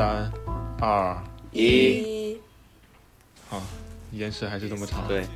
[0.00, 0.32] 三、
[0.80, 1.14] 二，
[1.52, 2.40] 一，
[3.50, 3.60] 好，
[4.12, 5.26] 延迟还是这么长。，对，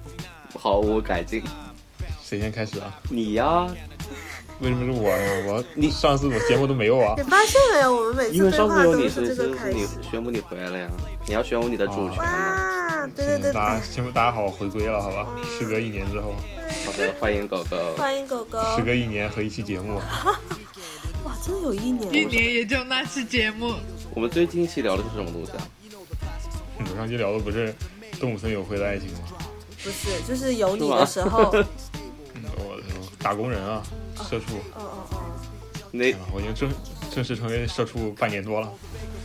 [0.58, 1.42] 毫无改进。
[2.22, 2.98] 谁先开始啊？
[3.10, 3.66] 你呀，
[4.60, 5.32] 为什么是我呀？
[5.52, 7.22] 我你上次我节目都没有啊 你。
[7.24, 7.94] 发现没有？
[7.94, 9.36] 我们每次因为上次有你是。
[10.10, 10.88] 宣布你回来了呀，
[11.26, 12.24] 你要宣布你的主权嘛。
[12.24, 15.26] 哇，对对对行，大家对，先大家好，我回归了，好吧？
[15.58, 16.32] 时隔一年之后，
[16.86, 17.76] 好的，欢迎狗狗。
[17.98, 18.58] 欢迎狗狗。
[18.74, 20.00] 时隔一年和一期节目，
[21.24, 22.14] 哇，真的有一年。
[22.14, 23.74] 一年也就那期节目，
[24.14, 25.68] 我们最近一期聊的是什么东西啊？
[26.78, 27.74] 我上期聊的不是
[28.20, 29.18] 动物森友会的爱情吗？
[29.82, 31.50] 不是，就是有你的时候。
[32.34, 32.80] 嗯我
[33.18, 33.82] 打工人啊，
[34.28, 35.18] 社畜，哦哦哦，
[35.90, 36.70] 那啊我已经正
[37.10, 38.70] 正式成为社畜半年多了。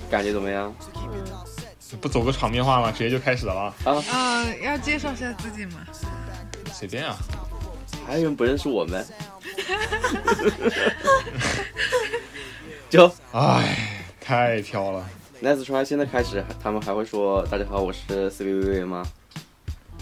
[0.09, 0.73] 感觉怎么样？
[0.95, 2.91] 嗯，不走个场面话吗？
[2.91, 3.75] 直接就开始了啊？
[3.83, 5.85] 啊，呃，要介绍一下自己吗？
[6.73, 7.17] 随便啊，
[8.07, 9.05] 还有人不认识我们？
[12.89, 13.98] 就唉，
[14.29, 15.03] 太飘了。
[15.41, 19.03] Nice try，现在开始，他们还会说“大家好，我是 C B V V” 吗？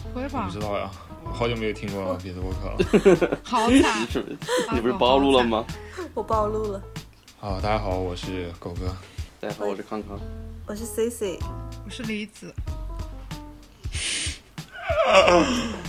[0.03, 0.59] 不会吧不知？
[0.59, 0.91] 道呀，
[1.23, 3.39] 我好久没有听过别的播客了。
[3.41, 4.25] 好你惨，是
[4.73, 5.65] 你不是暴露了吗？
[6.13, 6.83] 我暴露了。
[7.39, 8.93] 好，大家好，我是狗哥。
[9.39, 10.19] 大家好，我是康康。
[10.65, 11.39] 我是 C C，
[11.85, 12.53] 我是李子，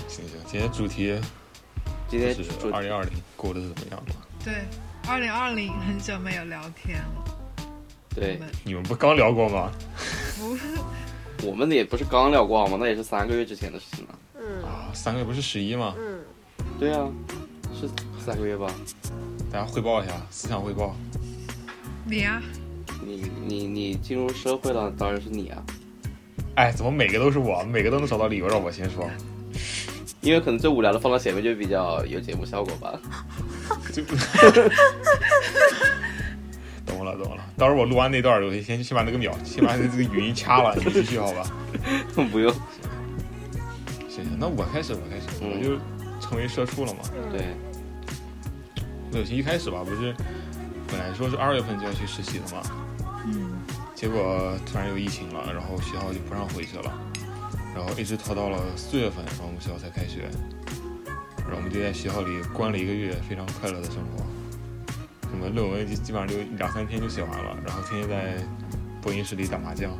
[0.06, 1.20] 行行，今天主题
[2.06, 4.14] 今天是主二零二零过得怎么样嘛？
[4.44, 4.62] 对，
[5.08, 7.37] 二零二零很久没有聊天了，
[8.18, 9.70] 对你们不刚聊过吗？
[10.38, 10.62] 不是
[11.44, 12.76] 我们也不是刚聊过好吗？
[12.80, 14.18] 那也是三个月之前的事情了。
[14.40, 15.94] 嗯啊，三个月不是十一吗？
[15.96, 16.20] 嗯，
[16.78, 17.08] 对啊，
[17.78, 17.88] 是
[18.24, 18.72] 三个月吧？
[19.52, 20.94] 大家汇报一下，思想汇报。
[22.04, 22.42] 你啊，
[23.04, 25.62] 你你你进入社会了，当然是你啊，
[26.56, 29.08] 哎，怎么每个都是我，每个都能找到理由让我先说？
[30.20, 33.00] 因为可能最无聊的放到前面就比较有节目效果吧。
[33.92, 34.02] 就
[36.88, 41.44] 懂了懂了，到时候我录完那段儿，我先先把那个秒，先把这个语音掐了，你继续好吧？
[42.32, 42.52] 不用，
[44.08, 45.50] 行行，那我开始，我开始，嗯。
[45.50, 45.78] 我就
[46.20, 47.00] 成为社畜了嘛。
[47.30, 47.42] 对，
[49.12, 50.14] 没有，一开始吧，不是
[50.88, 52.62] 本来说是二月份就要去实习的嘛，
[53.26, 53.58] 嗯，
[53.94, 56.92] 结果突然有疫情了，然后学校就不让回去了，
[57.74, 60.22] 然后一直拖到了四月份，然后我们学校才开学，
[61.38, 64.24] 然后我们就在学校里关了一个月，非常快乐的生活。
[65.30, 68.34] 什么论文就基本上就两三天就写完了，然后天天在
[69.00, 69.90] 播音室里打麻将，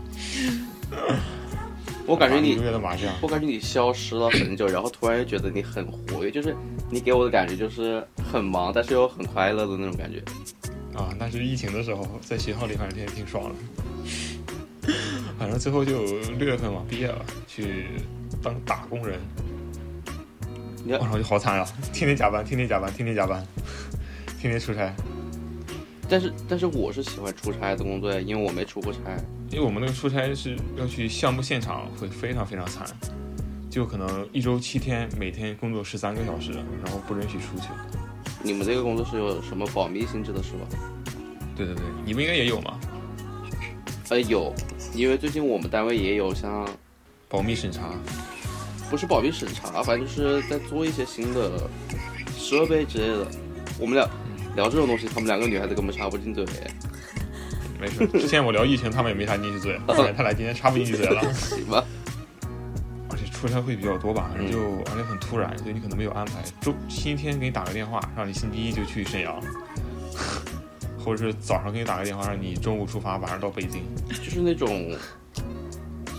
[2.07, 2.57] 我感觉你
[3.21, 6.57] 我感觉你消失了很久，然后突然又觉得你很活跃，就是
[6.91, 8.03] 你给我的感觉就是
[8.33, 10.23] 很忙，但是又很快乐的那种感觉。
[10.95, 14.93] 啊，那是疫情的时候，在学校里反正天天挺爽的。
[15.39, 16.03] 反正最后就
[16.39, 17.87] 六月份嘛，毕业了，去
[18.43, 19.21] 当打工人。
[20.85, 23.47] 你要然后就好惨啊，天天加班，天天加班，天天加班，
[24.41, 24.95] 天天出差。
[26.09, 28.99] 但是但是我是喜欢出差的工作呀，因为我没出过差。
[29.51, 32.87] 因为我们那个出差是要去项目现场，会非常非常惨，
[33.69, 36.53] 就可能一周七天，每天工作十三个小时，
[36.85, 37.69] 然后不允许出去。
[38.43, 40.67] 你们这个工作是有什么保密性质的，是吧？
[41.57, 42.79] 对对对，你们应该也有吗，
[44.11, 44.55] 呃，有，
[44.95, 46.69] 因为最近我们单位也有像
[47.29, 47.91] 保密审查。
[48.91, 51.69] 不是保密审查，反正就是在做一些新的
[52.39, 53.27] 设备之类的。
[53.79, 54.09] 我们俩
[54.59, 56.45] 聊这种东西，他们两个女孩子根本插不进嘴。
[57.81, 61.23] 没事，之前我聊疫情，他们也没插进去嘴， 他俩今天插不进去嘴了。
[61.33, 61.85] 行吧？
[63.09, 64.59] 而且出差会比较多吧，反正就
[64.91, 66.43] 而且很突然，所以你可能没有安排。
[66.61, 69.41] 周星期天给你打个电话，让你星期一就去沈阳，
[70.99, 73.85] 或者是早上给你打个电话，让你中午出发，晚上到北京。
[74.09, 74.93] 就是那种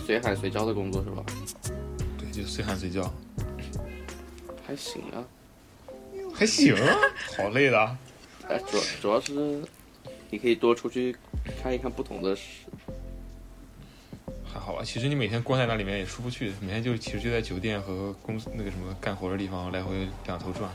[0.06, 1.22] 随喊随叫的工作是吧？
[2.16, 3.02] 对，就随喊随叫，
[4.66, 5.20] 还行啊，
[6.32, 6.96] 还行啊，
[7.36, 7.94] 好累的啊。
[8.50, 9.62] 哎，主要主要是
[10.28, 11.14] 你可以多出去
[11.62, 12.66] 看一看不同的事。
[14.44, 20.68] 还好吧，其实你每天关在那里面也出不去，每天就其实就在酒店和公司那个什么干活的地方来回两头转。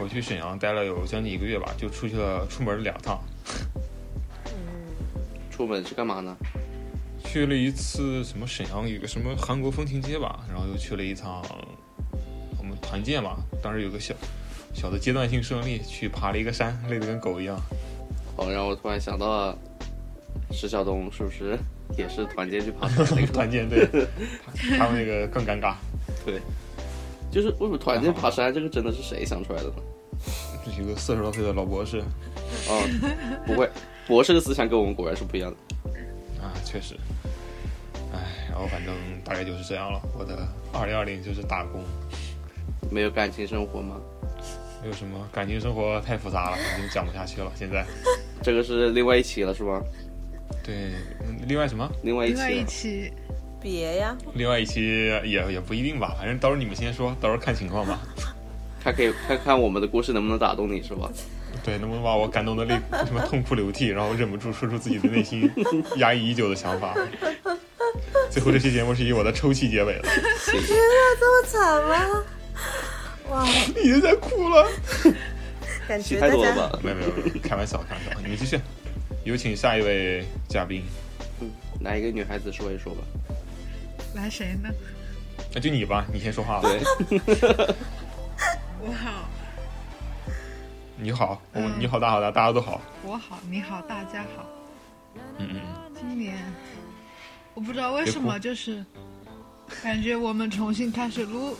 [0.00, 3.22] 我去沈阳待了有将近一个月吧，就出去了出门两趟，
[5.52, 6.36] 出门是干嘛呢？
[7.24, 11.44] 去了一次什么沈阳有个什么韩国风情街吧，然后又去了一趟
[12.58, 14.12] 我们团建吧，当时有个小
[14.82, 17.56] 小的阶段性胜利，去爬了一个山，累得跟狗一样。
[18.34, 19.58] 哦，让我突然想到了，
[20.50, 21.56] 石晓东是不是
[21.96, 23.26] 也是团建去爬山那个？
[23.32, 23.86] 团建对，
[24.76, 25.76] 他们那个更尴尬，
[26.26, 26.40] 对
[27.30, 29.74] 就是为什么团建爬山这个真的是谁想出来的呢？
[30.66, 32.02] 这是一个四十多岁的老博士
[32.68, 32.82] 哦，
[33.46, 33.70] 不会，
[34.08, 36.42] 博士的思想跟我们果然是不一样的。
[36.42, 36.96] 啊，确实。
[38.12, 38.92] 唉，然后反正
[39.22, 40.02] 大概就是这样了。
[40.18, 40.36] 我的
[40.72, 41.84] 二零二零就是打工，
[42.90, 43.94] 没有感情生活吗？
[44.82, 47.50] 没有什么感情生活太复杂了，已经讲不下去了。
[47.54, 47.86] 现在
[48.42, 49.80] 这个是另外一期了是吧？
[50.64, 50.90] 对，
[51.20, 51.88] 嗯另外什么？
[52.02, 53.12] 另外一另外一期期
[53.60, 58.00] 别呀，另外一期也也不一定吧，反正到时候你们先说，到时候看情况吧。
[58.82, 61.08] 看可以看看我们的故事能不能打动你，是吧？
[61.64, 62.74] 对，能不能把我感动的泪
[63.06, 65.48] 什么痛哭流涕，然后忍不住说出自己的内心
[65.98, 66.92] 压抑已久的想法。
[68.28, 70.02] 最后这期节目是以我的抽泣结尾了，
[70.40, 70.60] 行，
[71.20, 72.24] 这么惨吗？
[73.32, 73.46] 哇，
[73.82, 74.68] 已经在哭了。
[75.88, 76.78] 感戏觉大家太多了吧？
[76.82, 78.60] 没有没有，没有 开玩笑开玩笑，你们继续。
[79.24, 80.82] 有请下一位嘉宾，
[81.40, 81.50] 嗯，
[81.80, 83.00] 来一个女孩子说一说吧。
[84.14, 84.68] 来谁呢？
[85.54, 86.68] 那就你吧，你先说话吧。
[86.68, 87.18] 对，
[88.80, 89.28] 我好，
[90.96, 92.80] 你好，我嗯你好，大好，大大家都好。
[93.04, 94.46] 我好，你好，大家好。
[95.38, 96.36] 嗯嗯嗯，今年
[97.54, 98.84] 我不知道为什么，就是
[99.82, 101.56] 感觉我们重新开始录，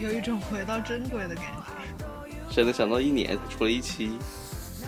[0.00, 2.04] 有一种回到正轨的感觉。
[2.50, 4.18] 谁能想到一年出了一期？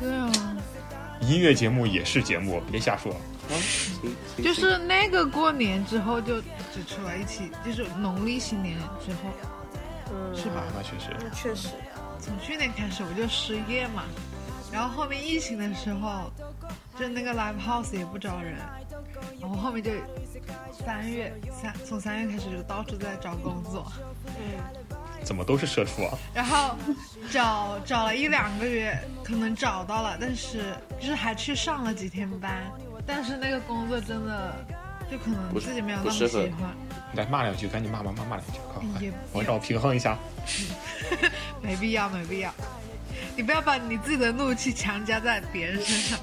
[0.00, 0.56] 对啊，
[1.20, 3.12] 音乐节目也是节目，别瞎说。
[3.12, 3.52] 啊，
[4.42, 6.40] 就是那个过年之后就
[6.72, 9.18] 只出来一期，就是农历新年之后，
[10.10, 11.68] 嗯，是吧啊？，那确实，那确实，
[12.18, 14.04] 从去年开始我就失业嘛，
[14.72, 16.30] 然后后面疫情的时候，
[16.98, 18.56] 就那个 live house 也不招人，
[19.40, 19.90] 然后后面就
[20.84, 23.92] 三月三从三月开始就到处在找工作，
[24.26, 24.81] 嗯，
[25.22, 26.18] 怎么都是社畜啊？
[26.34, 26.76] 然后
[27.30, 32.64] 找找了一两个月，可能找到了，但是就是还去上了几天班，
[33.06, 34.54] 但是那个工作真的
[35.10, 36.76] 就可能自己没有那么喜欢，
[37.14, 40.18] 来骂两句，赶紧骂骂骂骂两句，快快也，我让我平衡一下。
[41.62, 42.52] 没必要，没必要。
[43.36, 46.18] 你不要把你自己的怒气强加在别人身上。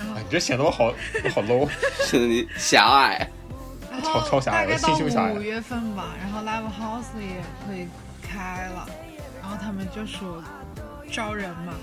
[0.00, 0.92] 哎，你这显得我好
[1.24, 1.68] 我好 low。
[2.04, 3.28] 显得你狭隘。
[3.90, 7.86] 然超后超狭隘大概到心胸狭隘五月份吧，然后 live house 也可以
[8.34, 8.88] 开了，
[9.40, 10.42] 然后他们就说
[11.12, 11.74] 招人嘛，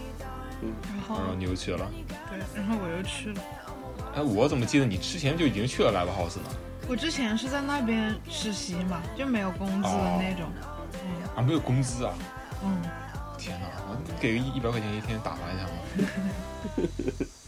[0.62, 1.90] 嗯然后然后你又去了。
[2.30, 3.42] 对，然后我又去了。
[4.16, 6.44] 哎，我怎么记得你之前就已经去了 live house 呢？
[6.90, 10.46] 我之前是在那边实习嘛，就没有工资的那种。
[11.36, 12.14] 啊，没有工资啊！
[12.64, 12.82] 嗯
[13.38, 15.78] 天哪，我给个一一百块钱一天打发一下吗？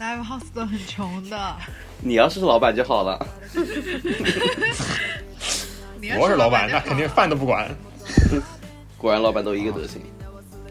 [0.00, 1.56] live house 都很穷的。
[2.00, 3.26] 你要是老板就好了。
[6.18, 7.68] 我是老板，那肯定饭都不管。
[8.98, 10.02] 果然老板都一个德行。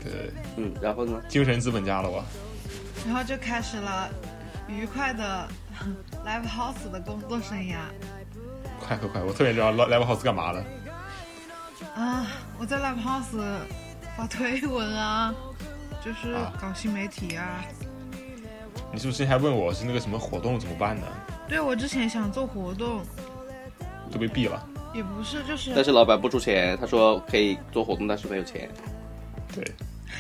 [0.02, 1.22] 对，嗯，然后呢？
[1.28, 2.26] 精神资本家了吧。
[3.06, 4.10] 然后就开始了
[4.68, 5.48] 愉快的
[6.26, 7.78] live house 的工作生涯。
[8.80, 9.22] 快快快！
[9.24, 10.66] 我特别知道 live house 干嘛的。
[11.96, 12.28] 啊，
[12.60, 13.60] 我在 live house
[14.18, 15.34] 发推文啊，
[16.04, 17.64] 就是啊搞新媒体啊。
[18.92, 21.08] 你是不是还问我是那个什么活动怎么办呢？
[21.48, 23.02] 对，我之前想做活动，
[24.12, 24.68] 都被毙了。
[24.94, 28.70] 也不是，就是但是老板不出钱，他说可以做活动，但是没有钱。
[29.54, 29.64] 对，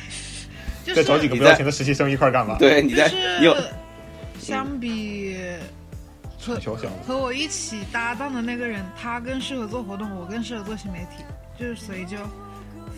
[0.83, 2.57] 就是再找几个不要钱的实习生一块儿干吧。
[2.59, 3.55] 对，你在就是你有
[4.39, 5.37] 相比。
[7.07, 11.23] 和我一起搭档的那个人，他更适合做活动，我更适合做新媒体，
[11.57, 12.17] 就是所以就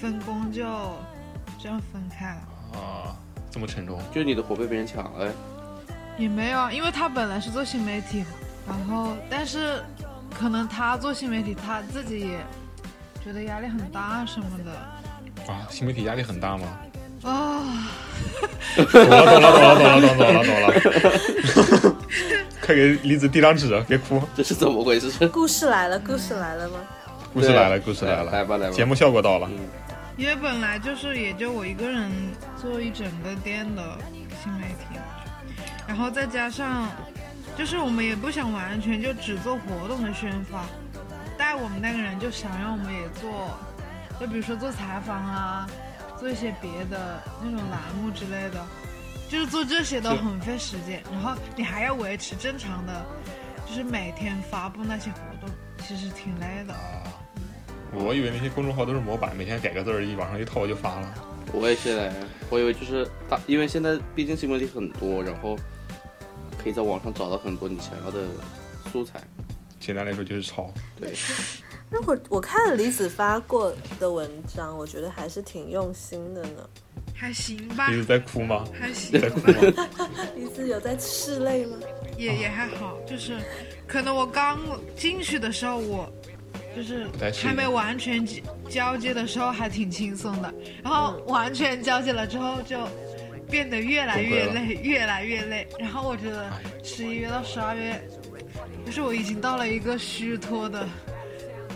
[0.01, 0.63] 分工就
[1.62, 2.80] 这样分开了。
[2.80, 3.16] 啊，
[3.51, 4.01] 这么沉重。
[4.12, 5.31] 就是你的活被别人抢了。
[6.18, 8.25] 也没有啊，因为他本来是做新媒体，
[8.68, 9.83] 然后但是
[10.38, 12.38] 可能他做新媒体，他自己也
[13.24, 16.68] 觉得压力很大什么的啊，新媒体压力很大吗？
[17.24, 17.90] 啊。
[18.76, 21.96] 懂了，懂了，懂了，懂了，懂了，懂了，懂了。
[22.62, 24.22] 快给李子递张纸，别哭。
[24.36, 25.28] 这是怎么回事？
[25.30, 26.80] 故事来了，故事来了吗？
[27.34, 28.32] 故事来了，故事来了。
[28.32, 29.48] 来吧来吧节目效果到了。
[29.51, 29.60] 嗯，
[30.18, 32.12] 因为本来就是也就我一个人
[32.60, 33.84] 做一整个店的
[34.44, 35.00] 新媒体，
[35.88, 36.88] 然后再加上，
[37.58, 40.66] 就是我们也不想完全就只做活动的宣发，
[41.38, 43.50] 带我们那个人就想让我们也做，
[44.20, 45.68] 就比如说做采访啊，
[46.20, 48.66] 做一些别的那种栏目之类的，
[49.30, 53.06] 就是做这些都很费时间，然后你还要维持正常的，
[53.66, 55.50] 就是每天发布那些活动，
[55.86, 56.74] 其实挺累的。
[56.74, 57.04] 啊，
[57.94, 61.14] 我以为那些公众号都是模板，每天改个字儿，一往上一套就发了。
[61.54, 62.12] 我也是嘞，
[62.50, 65.58] 我以为就是大，因为现在毕竟新媒体很多，然后
[66.62, 68.20] 可以在网上找到很多你想要的
[68.92, 69.22] 素材。
[69.80, 70.74] 简单来说就是抄。
[71.00, 71.14] 对，
[71.92, 76.70] 那会儿我看了李子发过的文章，我觉得还是挺用心的呢。
[77.14, 78.66] 还行吧李，子在哭吗？
[78.74, 79.54] 还行在哭吧。
[79.54, 80.10] 吗？
[80.36, 81.78] 李子有在拭泪吗？
[82.18, 83.38] 也也还好，就是
[83.88, 84.60] 可能我刚
[84.98, 86.12] 进去的时候，我
[86.76, 87.08] 就是
[87.42, 92.80] 还没完全交交接的时候还挺轻松的，然后完全交接了之后就
[93.50, 95.68] 变得越来越累， 越来越累。
[95.80, 98.02] 然后我觉得哎十一月到十二月，
[98.86, 100.88] 就是我已经到了一个虚脱的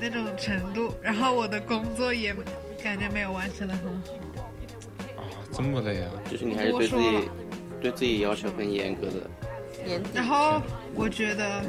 [0.01, 2.35] 那种程度，然后我的工作也
[2.83, 4.13] 感觉没有完成的很好。
[5.17, 6.11] 啊，这么累啊！
[6.29, 7.29] 就是你还是对自己
[7.81, 9.29] 对自己要求很严格的。
[10.13, 10.61] 然后
[10.93, 11.63] 我觉得，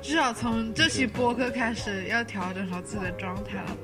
[0.00, 3.76] 至少从这期播客开始，要调整好自己的状态了。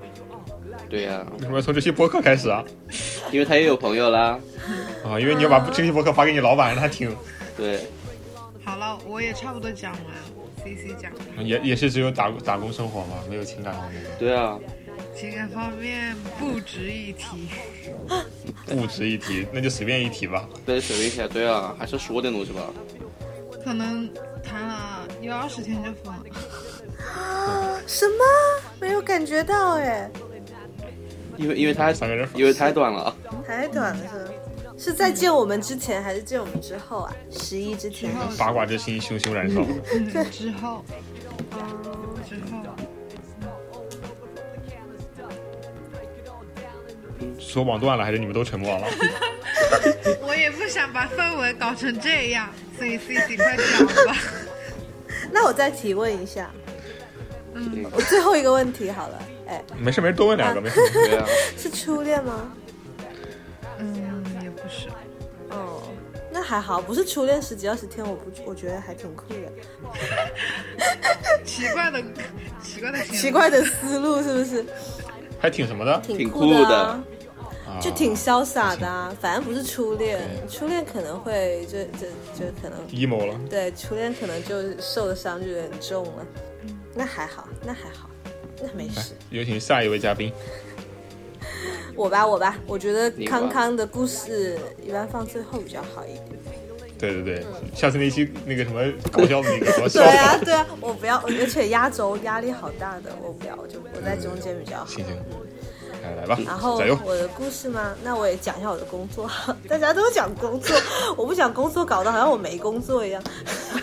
[0.88, 2.64] 对呀、为什么要从这期播客开始啊？
[3.32, 4.38] 因为他也有朋友啦。
[5.04, 7.14] 啊，因为你要把这期播客发给你老板让他听，
[7.56, 7.80] 对，
[8.64, 10.02] 好了，我也差不多讲完
[10.64, 14.58] ，C C 讲完，也也是只有打打工生活嘛，没有情感方面的，对啊，
[15.14, 17.48] 情感方面不值一提。
[18.66, 20.48] 不值一提，那就随便一提吧。
[20.64, 22.62] 对，随便一提，对啊，还是说点东西吧。
[23.64, 24.08] 可能
[24.42, 26.24] 谈了有二十天就分了。
[27.14, 28.24] 啊 什么？
[28.80, 30.10] 没有感觉到哎，
[31.36, 33.14] 因为因为太三个人因为太短了，
[33.46, 34.30] 太短了是吗？
[34.78, 37.12] 是在见我们之前还是见我们之后啊？
[37.30, 39.62] 十一之前八卦之心熊熊燃烧。
[39.94, 40.84] 嗯，之后，
[42.28, 42.66] 之后，
[47.38, 48.86] 说网断了，还是你们都沉默了？
[50.26, 54.16] 我也不想把氛围搞成这样，所以 C C 快讲吧。
[55.32, 56.50] 那我再提问一下，
[57.54, 60.80] 嗯，我最后一个问题好了，哎，没事没事，多问两个，没事。
[60.92, 61.26] 对啊，
[61.56, 62.52] 是初恋吗？
[63.78, 64.88] 嗯，也不是，
[65.50, 65.82] 哦，
[66.30, 69.52] 那还好，不是初恋十几二十天，我不，我觉得还挺酷的。
[71.44, 72.02] 奇怪的，
[72.62, 74.64] 奇怪的奇怪的思路是不是？
[75.38, 76.00] 还挺什么的？
[76.00, 77.04] 挺挺酷的、酷的啊，
[77.68, 79.14] 啊就挺潇洒的啊。
[79.20, 83.38] 反正不是初恋，初恋可能会就就就可能 emo 了。
[83.48, 86.26] 对初恋可能就受的伤就有点重了。
[86.94, 88.08] 那还好，那还好，
[88.62, 90.32] 那没事。，有请下一位嘉宾。
[91.96, 96.25] 我吧，我吧，我觉得康康的故事一般放最后比较好一点。
[96.98, 97.44] 对对对，
[97.75, 98.82] 下次那期那个什么
[99.12, 104.86] 搞笑的那个，我笑对啊，对啊，我不要，而且压轴压力好大的，我不要，我就我在中间比较好。
[104.86, 105.14] 行行，
[106.06, 106.98] 来来吧，然后加油！
[107.04, 109.28] 我的故事吗，那我也讲一下我的工作。
[109.68, 110.76] 大家都讲工作，
[111.16, 113.22] 我不讲工作，搞得好像我没工作一样。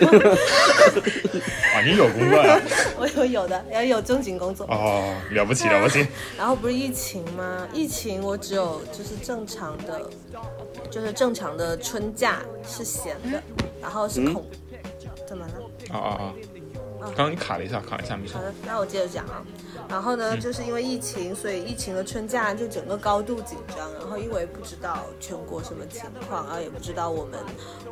[1.76, 2.60] 啊，你有工作呀？
[2.98, 4.66] 我有有的，要有正经工作。
[4.68, 6.08] 哦，了不起了不起！
[6.38, 7.68] 然后不是疫情吗？
[7.74, 10.02] 疫情我只有就是正常的，
[10.90, 13.42] 就是正常的春假是闲的，
[13.82, 14.46] 然后是空。
[15.28, 15.54] 怎么了？
[15.92, 16.34] 啊啊啊！
[17.08, 18.42] 刚刚你卡了一下，卡了一下，没事好。
[18.42, 19.44] 的，那我接着讲啊。
[19.90, 23.92] 然后呢，就是因为疫情，所以疫情的春假就整个高度紧张。
[24.00, 27.40] 然后因为不知道全国什么情况，然后也不知道我们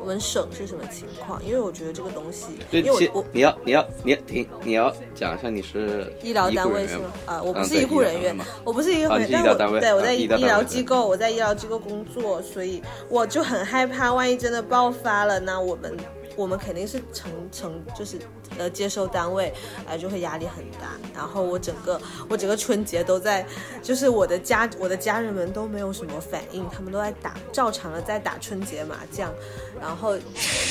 [0.00, 1.44] 我们省是什么情况。
[1.44, 7.12] 因为我觉得这个东西，对，因为我我你要你要你要停，你要讲一下你是医疗单位是吗？
[7.26, 15.96] 啊，我不嗯是医护人员嘛，我不是医护啊人员，但我对我在医啊医疗机构，我在医疗机构工作，所以我就很害怕，万一真的爆发了，那我们
[16.36, 18.18] 我们肯定是承承就是
[18.58, 19.52] 呃接收单位，
[19.86, 20.92] 呃就会压力很大。
[21.14, 23.46] 然后我整个我整个春节都在，
[23.82, 29.32] 就是我的家我的家人们都没有什么反应，他们都在打照常的在打春节麻将，
[29.80, 30.16] 然后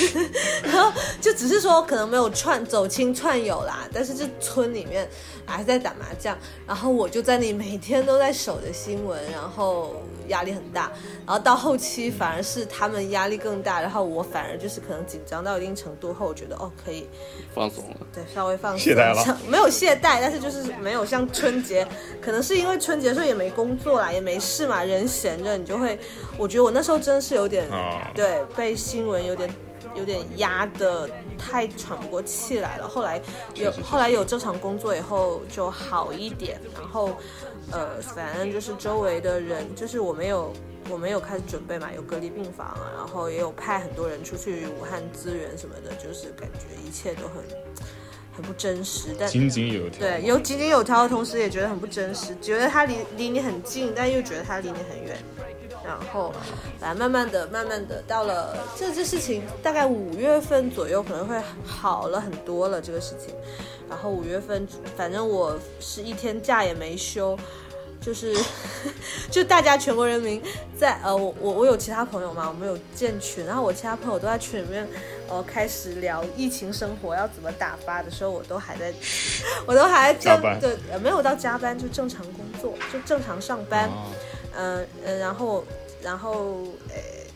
[0.64, 5.10] 然后就只是说可能没有串走亲串友啦，但是这村里面
[5.46, 9.96] 还在打麻将，然后我就在那里每天都在守着新闻，然后
[10.32, 10.92] 压力很大，
[11.26, 17.08] 然后到后期反而是他们压力更大，然后我反而就是可能紧张到一定程度后，我觉得哦可以
[17.54, 19.38] 放松了，对稍微放松懈怠了。
[19.48, 21.88] 没有懈怠，但是就是没有像春节，
[22.20, 26.00] 可能是因为春节的时候也没工作啦，也没事嘛，人闲着你就会，
[26.38, 28.10] 我觉得我那时候真的是有点、啊。
[28.16, 29.50] 对被新闻有点
[29.96, 31.10] 有点压的
[31.42, 32.88] 太喘不过气来了。
[32.88, 33.20] 后来
[33.56, 37.18] 有后来有正常工作以后就好一点，然后
[37.72, 40.54] 呃，反正就是周围的人，就是我们有
[40.90, 47.44] 我们有开始准备嘛，有隔离病房啊，然后也有派很多人出去武汉支援什么的，就是感觉一切都很
[48.34, 50.00] 很不真实，但井井有条。
[50.00, 55.18] 对，有井井有条的同时，也觉得很不真实，觉得他离离你很近，但又觉得他离你很远。
[55.84, 56.32] 然后，
[56.80, 61.36] 来慢慢的、慢慢的，到了这这事情大概五月份左右可能会
[61.66, 63.34] 好了很多了这个事情。
[63.90, 67.38] 然后五月份，反正我是一天假也没休，
[68.00, 68.34] 就是
[69.30, 70.42] 就大家全国人民
[70.78, 74.88] 在呃，我我我有其他朋友嘛，我们有建群，然后我其他朋友都在群里面
[75.28, 78.94] 呃开始聊疫情生活要怎么打发的时候，我都还在，
[79.68, 83.90] 我都还在对呃没有到加班，就正常工作，就正常上班。
[83.90, 84.06] 啊
[84.56, 85.64] 嗯嗯，然后
[86.02, 86.96] 然后呃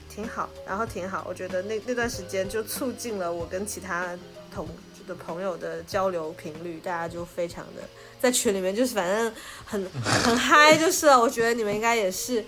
[0.09, 4.17] 挺好，然后挺好，我觉得那那段时间就促进了我跟其他
[4.53, 4.67] 同
[5.07, 7.81] 的朋友的交流频率，大家就非常的
[8.19, 9.31] 在群里面就是反正
[9.65, 12.43] 很很嗨就是了，我觉得你们应该也是。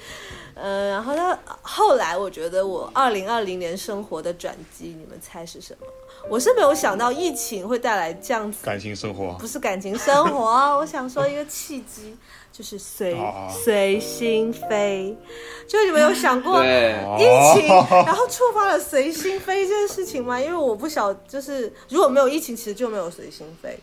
[0.59, 5.85] 嗯，然后呢，后来我觉得我二零二零年生活的转机，你们猜是什么？
[6.27, 10.45] 我是没有想到疫情会带来这样子感情生活不是感情生活，
[10.77, 12.17] 我想说一个契机，
[12.57, 15.15] 就是随、哦随心飞。
[15.67, 17.21] 就你们有想过，疫
[17.53, 20.39] 情，哦然后触发了随心飞这件事情吗？
[20.39, 23.77] 因为我不晓，就是如果没有疫情，其实就没有随心飞。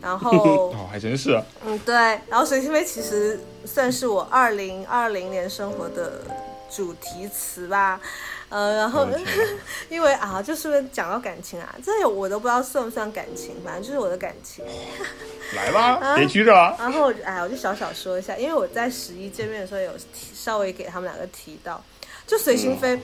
[0.00, 0.30] 然后
[0.70, 1.42] 哦，还真是。
[1.66, 1.94] 嗯，对，
[2.28, 6.22] 然后随心飞其实算是我二零二零年生活的
[6.70, 8.00] 主题词吧。
[8.48, 9.06] 呃，然后
[9.88, 14.64] 因为啊，就顺便讲到感情啊，这我都不知道算不算感情，反正就是我的感情。
[15.54, 16.74] 来吧，啊别拘着啊。
[16.78, 21.80] 然后哎，我就小小说一下，因为我在十一见面的时候有提稍微给他们两个提到，
[22.26, 23.00] 就随心飞，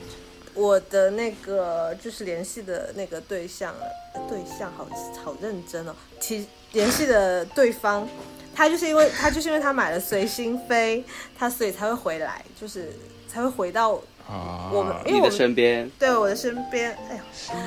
[0.55, 3.73] 我的那个就是联系的那个对象，
[4.15, 4.85] 呃对象好
[5.25, 8.09] 好认真哦，提联系的对方，
[8.53, 11.05] 他就是因为他就是因为他买了随心飞，
[11.39, 12.93] 他所以才会回来，就是
[13.29, 13.95] 才会回到
[14.29, 17.23] 啊，我们因为你的我们身边，对我的身边，哎呀。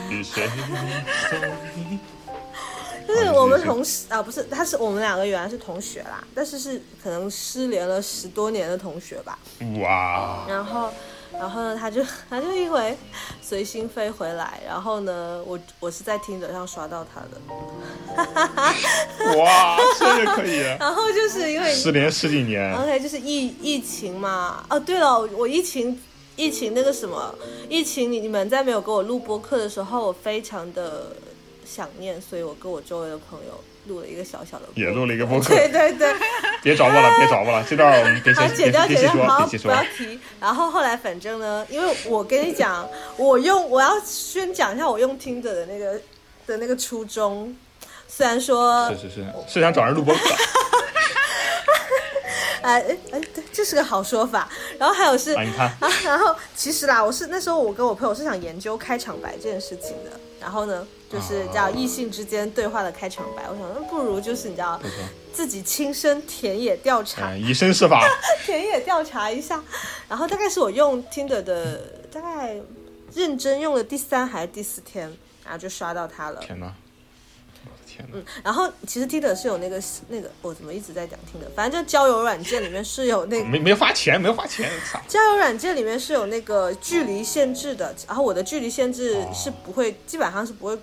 [0.10, 0.50] 是谁？
[3.08, 9.40] 就是我们同事啊，不是，他是我们两个原来是同学啦，但是是可能失联了十多年的同学吧。
[9.82, 10.92] 哇，然后，
[11.40, 12.98] 然后呢，他就他就因为
[13.42, 17.40] 随心飞回来，然后呢，我我是在听者上刷到他的，
[19.38, 20.60] 哇，这个可以。
[20.78, 24.66] 然后就是因为失联十几年，OK，就是疫疫情嘛。
[24.70, 25.98] 哦，对了，我疫情
[26.36, 27.34] 疫情那个什么，
[27.70, 31.16] 疫情你你们在没有给我录播客的时候，我非常的
[31.66, 35.50] 想念，所以我跟我周围的朋友录了一个小小的，也录了一个播客。
[35.50, 36.14] 对 对对。
[36.64, 39.84] 别找我了，别找我了，这段我们 别好，先剪掉，剪掉，别别细说，好，别细说不要。
[39.98, 40.20] 提。
[40.40, 45.94] 然后后来反正呢，因为我跟你讲，我用我要先讲一下我用听者的那个
[46.48, 47.56] 的那个初衷，
[48.08, 50.22] 虽然说是是是，是想找人录播客。
[52.62, 54.50] 哎哎哎，对，这是个好说法。
[54.78, 60.12] 然后还有是啊，你看，啊，然后其实啦，我是那时候我跟我朋友是想研究开场白这件事情的。
[60.42, 63.44] 然后呢，就是叫异性之间对话的开场白。
[63.50, 64.80] 我想，那不如就是你知道，
[65.34, 68.08] 自己亲身田野调查，嗯，以身试法。
[68.46, 69.64] 田野调查一下。
[70.08, 71.78] 然后大概是我用 Tinder 的
[72.12, 72.56] 大概
[73.14, 75.04] 认真用了第三还是第四天，
[75.44, 76.40] 然后就刷到他了。
[76.42, 76.74] 天哪，
[77.66, 78.18] 我的天哪！
[78.18, 81.50] 嗯，然后其实 Tinder 是有那个那个，我怎么一直在讲 Tinder？
[81.56, 85.00] 反正就交友软件里面是有那个没没花钱，没花钱，操！
[85.08, 90.78] 交友软件里面是有那个距离限制的，然后我的距离限制是不会，基本上是不会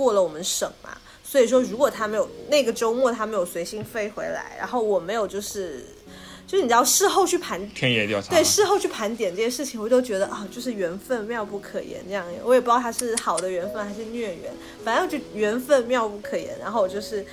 [0.00, 0.96] 过了我们省嘛。
[1.22, 5.84] 所以说，如果他没有那个周末他没有随心飞回来，然后我没有就是
[6.44, 8.34] 就是你知道事后去盘田野调查。
[8.34, 12.26] 对事后去盘点这些事情，我都觉得啊，就是缘分妙不可言这样。
[12.42, 14.52] 我也不知道他是好的缘分还是孽缘，
[14.84, 16.58] 反正就缘分妙不可言。
[16.58, 17.24] 然后我就是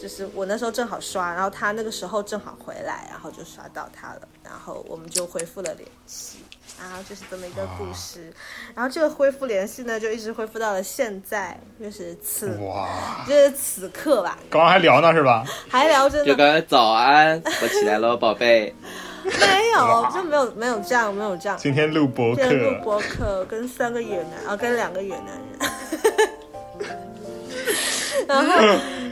[0.00, 6.38] 就是我那时候正好刷，然后他那个时候正好回来，然后就刷到他了，然后我们就恢复了联系。
[6.80, 8.32] 然后就是这么一个故事，
[8.74, 12.88] 然后这个恢复联系呢，就一直恢复到了现在，就是此哇，
[13.28, 15.44] 就是此刻吧，刚刚还聊呢是吧？
[15.68, 18.74] 还聊着呢，就刚才早安，我起来了，宝贝。
[19.22, 21.58] 没有，就没有没有这样，没有这样。
[21.58, 25.26] 今天录播今天录客，播客，跟三个野男啊，跟两个野男
[25.60, 26.88] 人，
[28.26, 28.54] 然后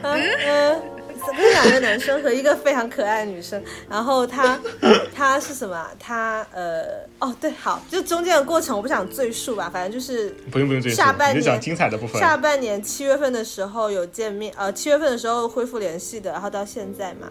[0.03, 0.83] 嗯嗯，
[1.27, 4.59] 跟两个男生和一个非常可爱的女生，然后他
[5.15, 5.77] 他是什么？
[5.77, 5.91] 啊？
[5.99, 6.85] 他呃
[7.19, 12.21] 哦对，好，就中间的过程我不想赘述吧，反正就是不用不用赘述下半，年讲精彩的部分。
[12.21, 17.29] 下半年七月份的时候有见面，呃，七月份的时候恢复联系的，然后到现在嘛，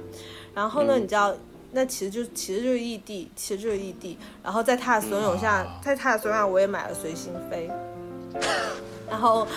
[0.54, 1.02] 然后呢，嗯。
[1.04, 1.36] 你知道，
[1.71, 5.80] 那其实就其实就是异地，其实就是异地，然后在他的怂恿下，啊。
[5.84, 7.69] 在他的怂恿下，我也买了随心飞，
[9.10, 9.47] 然后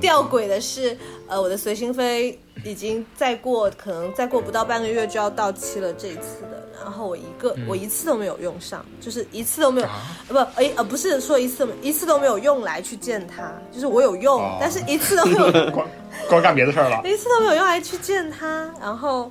[0.00, 9.88] 吊诡的是，呃，我的随心飞已经再过可能再过不到半个月就要到期了，这一次的，然后我一个、我一次都没有用上，就是一次都没有，
[10.28, 15.86] 不，哎呃不是说一次一次都没有用来去见他，就是我有用，哦但是一次都没有光
[16.28, 17.00] 光干别的事儿了。
[17.06, 19.30] 一次都没有用来去见他，然后，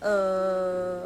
[0.00, 1.02] 呃，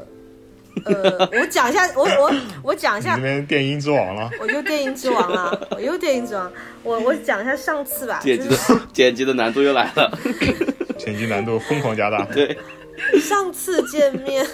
[0.85, 6.51] 呃，我讲一下， 我我我讲一下你这，边电音之王了，我又电音之王了， 我又电音之王，
[6.83, 10.19] 我我讲一下上次吧，剪辑的是剪辑的难度又来了。
[11.09, 12.23] 前期难度疯狂加大。
[12.27, 12.59] 对，
[13.19, 14.45] 上次见面，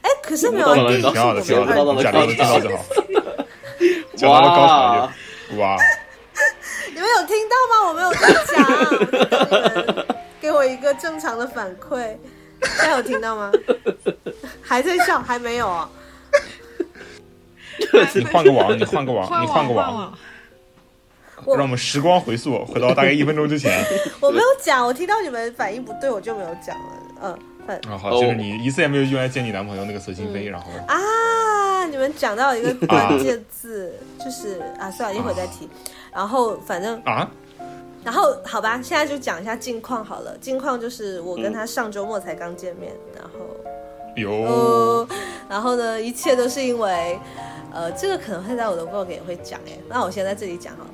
[0.00, 2.82] 哎，可是没有挺好的，挺好的，次我没有假装能听到就好。
[4.16, 5.12] 讲到了高潮哇，
[5.50, 5.76] 就哇，
[6.94, 7.88] 你们有听到吗？
[7.88, 10.06] 我没有在讲，
[10.40, 12.16] 给我一个正常的反馈。
[12.78, 13.52] 大家有听到吗？
[14.62, 15.90] 还在笑，还没有啊。
[18.14, 20.18] 你换个网，你换个网，你换个网，
[21.46, 23.84] 让我们时光回溯，回到大概一分钟之前。
[24.20, 26.84] 我没有讲，我听到你们反应不对，我就没有讲了。
[27.22, 35.68] 嗯，反啊，好，就是你一次也没有用来见你男朋友那个随心嗯飞，然后啊，你们讲到一个关键字，就是啊，算了，一会儿再提。
[36.12, 37.30] 然后反正，啊，
[38.04, 40.36] 然后好吧，现在就讲一下近况好了。
[40.40, 43.56] 近况就是我跟他上周末才刚见面，然后
[44.16, 45.08] 有呃，
[45.48, 47.18] 然后呢，一切都是因为，
[47.72, 50.84] 呃，这个可能会在我的 vlog 也会讲哎，那我先在这里讲哈，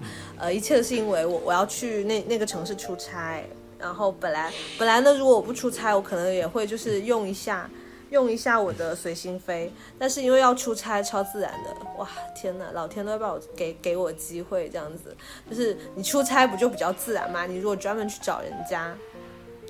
[0.41, 3.45] 呃，一切都是因为我我要去那那个城市出差，
[3.79, 7.69] 然后本来本来呢，如果我不出差，我可能也会就是用一下。
[8.11, 15.17] 用一下我的随心飞，但是因为要出差，超自然的，哇，天哪，老天都要把我给给我机会，这样子，
[15.49, 17.47] 就是你出差不就比较自然吗？
[17.47, 18.93] 你如果专门去找人家，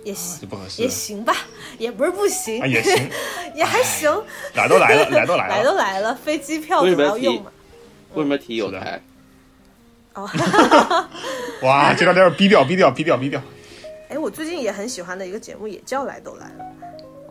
[0.05, 1.37] 也行，就不合适也行吧，
[1.77, 3.11] 也不是不行，啊，也行，
[3.55, 4.11] 也还行，
[4.55, 7.53] 来都来了，来都来了来了，都来了，飞机票总为什么要用嘛。
[8.15, 9.03] 为什么提有是的台？
[10.21, 10.29] 哦，
[11.63, 13.41] 哇，这个地儿逼掉，逼掉，逼掉，逼掉，
[14.09, 16.65] 哎，我最近也很喜欢的一个节目也叫《来都来了》，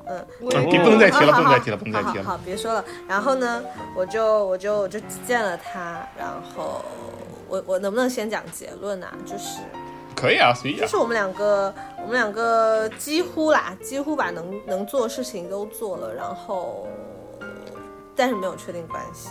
[0.08, 2.24] 嗯，我不能再提了，不能再提了，不能再提了。
[2.24, 2.84] 好别说了。
[3.08, 3.64] 然后呢，
[3.96, 6.84] 我就我就我就见了他，然后
[7.48, 9.14] 我我能不能先讲结论啊？
[9.26, 9.60] 就是
[10.16, 10.88] 可以啊，随意啊就。
[10.88, 16.88] 是我们两个我们两个几乎啦，几乎把能能做的事情都做了，然后
[18.16, 19.30] 但是没有确定关系。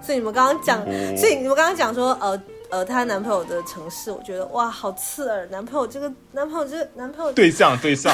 [0.00, 5.46] 所以你们刚刚讲，哦所以你们刚刚讲说，呃呃，她男朋友的城市，我觉得哇，好刺耳。
[5.46, 8.12] 男朋友这个男朋友这个男朋友 对象，对象，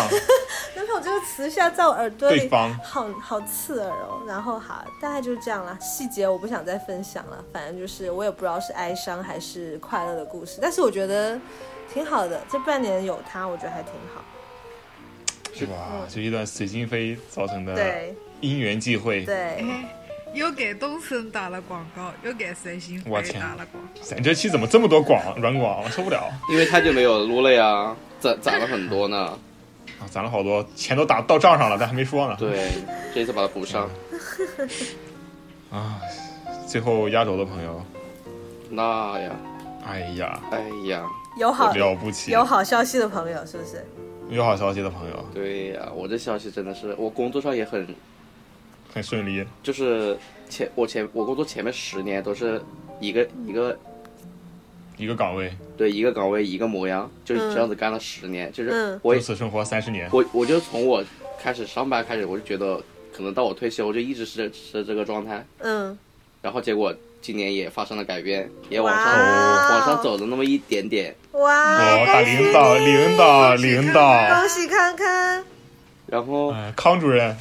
[0.74, 4.22] 男朋友这个词下在在我耳朵里对方好好刺耳哦。
[4.26, 7.44] 然后好，大概就是这样啦，细节我不想再分享了。
[7.52, 11.38] 反正就是我也不知道是哀伤还是快乐的故事，但是我觉得
[11.92, 12.40] 挺好的。
[12.50, 14.24] 这半年有他，我觉得还挺好。
[15.52, 19.95] 是吧，就一段随心飞造成的对因缘际会，对，哎，
[20.34, 24.00] 又给东森打了广告，又给随心飞我天打了广告。
[24.02, 29.38] 咱这期怎么这么多广软广，我受不了因为太久没有撸了呀，攒攒了很多呢。
[29.98, 30.04] 啊！
[30.10, 32.36] 攒了好多，钱都打到账上了，但还没说呢。
[32.38, 32.68] 对，
[33.14, 33.88] 这一次把它补上。
[35.72, 35.98] 啊，
[36.66, 37.82] 最后压轴的朋友，
[38.68, 39.30] 那呀，
[39.86, 41.02] 哎呀，哎呀，
[41.38, 43.82] 有好了不起，有好消息的朋友是不是？
[44.28, 47.86] 有好消息的朋友，对呀，我这消息真的是，我工作上也很，
[48.96, 49.44] 很顺利。
[49.62, 50.16] 就是
[50.48, 52.60] 前我前我工作前面十年都是
[52.98, 53.78] 一个一个
[54.96, 58.98] 一个岗位，对一个岗位一个模样，就这样子干了十年，就是嗯。
[59.02, 61.04] 我也如此生活三十年，我我就从我
[61.38, 62.82] 开始上班开始，我就觉得
[63.14, 65.44] 可能到我退休，我就一直是是这个状态。
[65.58, 65.96] 嗯，
[66.40, 71.14] 然后结果今年也发生了改变，也往上哇往上走了那么一点点。
[71.32, 72.36] 哇，哦，大恭喜。
[72.38, 75.44] 领导，领导，领导，恭喜康康，
[76.06, 77.36] 然后哎，康主任，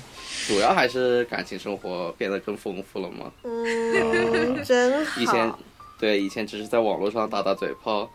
[0.48, 3.32] 主要还是感情生活变得更丰富了嘛。
[3.44, 5.22] 嗯，真好。
[5.22, 5.54] 以前
[6.00, 8.10] 对以前只是在网络上打打嘴炮，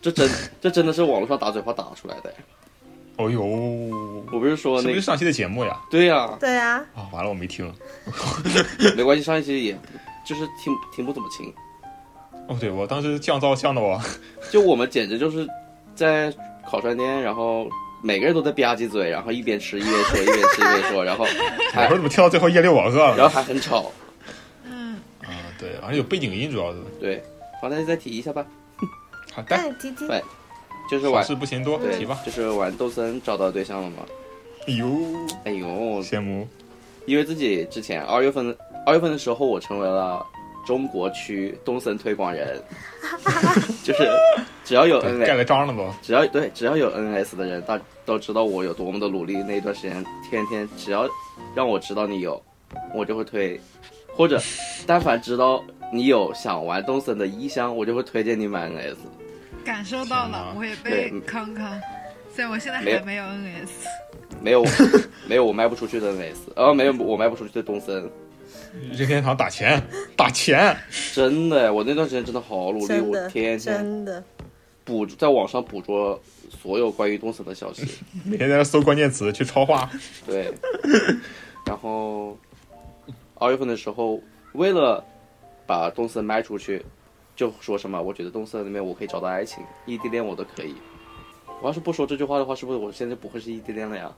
[0.00, 0.28] 这真
[0.60, 2.32] 这真的是网络上打嘴炮打出来的。
[3.16, 3.42] 哦呦，
[4.32, 5.78] 我不是说那个是是上期的节目呀？
[5.90, 7.70] 对呀、对啊，啊，完了，我没听。
[8.96, 9.78] 没关系，上一期也
[10.24, 11.52] 就是听听不怎么清。
[12.48, 14.00] 哦，对，我当时降噪降的我，
[14.50, 15.46] 就我们简直就是
[15.94, 16.32] 在
[16.64, 17.68] 烤串店，然后
[18.02, 23.28] 每个人都在吧唧嘴，然后一边吃一边说，一边吃一边说，然后我还说怎么跳到最后夜里我饿然后？
[23.28, 23.92] 还很吵。
[24.64, 26.78] 嗯，啊，对，好像有背景音，主要是。
[27.00, 27.22] 对，
[27.60, 28.44] 好，那就再提一下吧，
[29.32, 30.22] 好的，那你听听，对
[30.90, 33.98] 就是好玩事不嫌多，对提吧。，就是玩豆森找到对象了吗。
[34.66, 34.86] 哎呦，
[35.44, 35.66] 哎呦，
[36.02, 36.46] 羡慕。
[37.06, 40.24] 因为自己之前二月份二月份的时候，我成为了
[40.64, 42.62] 中国区东森推广人，
[43.82, 44.08] 就是
[44.64, 45.88] 只要有对 N 盖个章了都。
[46.02, 49.36] 只要对只要有 N S 的人，大都知道我有多么的努力。
[49.42, 51.08] 那一段时间，天天只要
[51.54, 52.42] 让我知道你有，
[52.94, 53.60] 我就会推，
[54.14, 54.40] 或者
[54.86, 58.96] 但凡知道你有想玩东森的意向，我就会推荐你买 N S。
[59.64, 61.20] 感受到了，我也被对。
[61.20, 61.80] 康康，
[62.34, 63.24] 虽然我现在还没有。
[63.24, 63.68] NS，
[64.40, 64.64] 没有
[65.28, 68.10] 没有 我卖不出去的 N S，呃，没有我卖不出去的东森，
[68.92, 69.82] 任天堂打钱，
[70.16, 70.76] 打钱。
[71.12, 74.22] 真的，我那段时间真的好努力，我，天天真的，
[74.84, 77.86] 捕在网上捕捉所有关于东森的消息。
[78.24, 79.90] 每天在那搜关键词去超话。
[80.26, 80.52] 对，
[81.66, 82.36] 然后
[83.34, 84.20] 二月份的时候，
[84.52, 85.04] 为了
[85.66, 86.84] 把东森卖出去，
[87.36, 90.74] 就说什么我觉得东森里面我可以找到爱情，异地恋我都可以。
[91.60, 94.10] 我要是不说这句话的话，是不是我现在不会是异地恋了呀？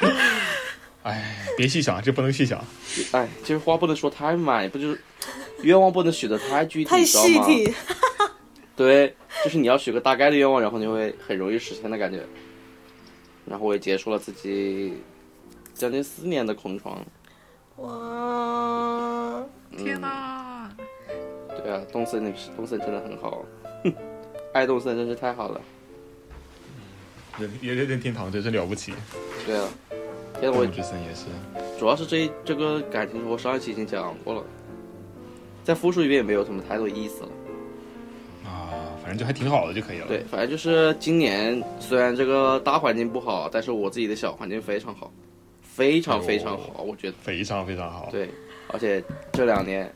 [1.04, 2.62] 哎，别细想，这不能细想。
[3.12, 5.00] 哎，这话不能说太满，不就是
[5.62, 7.04] 愿望不能许的太具体，太？
[7.04, 7.74] 细体，
[8.74, 9.14] 对，
[9.44, 12.24] 就是你要许个大概的愿望，然后你会很容易实现的感觉。
[13.46, 14.94] 然后我也结束了自己
[15.74, 17.04] 将近四年的空窗。
[17.76, 17.86] 哇，
[19.70, 20.70] 嗯天哪！
[21.62, 23.44] 对啊，东森那个是东森真的很好，
[24.54, 25.60] 爱东森真是太好了。
[27.38, 28.94] 任任任天堂真是了不起，
[29.44, 29.68] 对啊，
[30.40, 31.26] 天呐，我动物之森也是。
[31.78, 34.42] 主要是这这个感情，我上一期已经讲过了，
[35.62, 37.28] 再复述一遍也没有什么太多意思了。
[38.44, 38.68] 啊，
[39.02, 40.06] 反正就还挺好的就可以了。
[40.06, 45.10] 对，反正就是今年虽然这个大环境不好，但是我自己的小环境非常好，
[45.62, 47.14] 非常非常好，我觉得。
[47.20, 48.08] 非常非常好。
[48.10, 48.28] 对，
[48.68, 49.92] 而且这两年，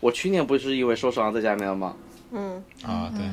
[0.00, 1.96] 我去年不是因为受伤在家里面了吗？
[2.32, 3.24] 嗯，啊，对，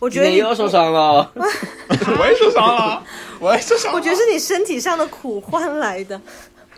[0.00, 1.30] 我觉得你又受伤了。
[1.36, 3.04] 我也受伤了，
[3.38, 3.96] 我也受伤了。
[3.96, 6.20] 我觉得是你身体上的苦换来的。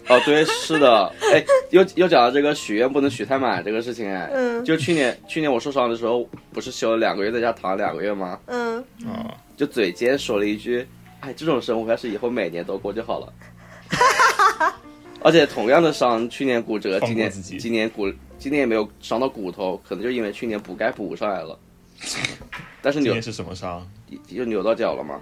[0.08, 8.38] 哦，对，是的，哎，又又讲到这个许愿不能许太满这个事情，哎，嗯就去年去年我受伤的时候，不是休了两个月，在家躺了两个月吗？
[8.46, 10.84] 嗯，啊，就嘴尖说了一句
[11.20, 13.32] ：“哎，这种生活要是以后每年都过就好了。”
[15.22, 21.56] 而且同样的伤，去年骨折，今年自己今年骨今年也没有伤到骨头，可能就因为去年补钙补上来了。
[22.82, 23.86] 但是扭是什么伤？
[24.26, 25.20] 就扭到脚了嘛。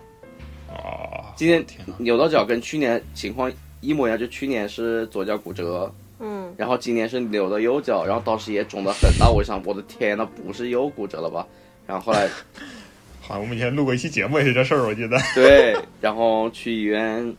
[0.68, 1.66] 啊，今天，
[1.98, 11.46] 扭到脚跟去年情况一模一样，就去年是左脚骨折，嗯，然后今年是扭到右脚，然后当时也肿得很大，我想我的天呐，不是又骨折了吧？
[11.86, 12.28] 然后后来
[13.20, 15.18] 好像我们以前录过一期节目也是这事儿，我记得。
[15.34, 17.34] 对，然后去医院，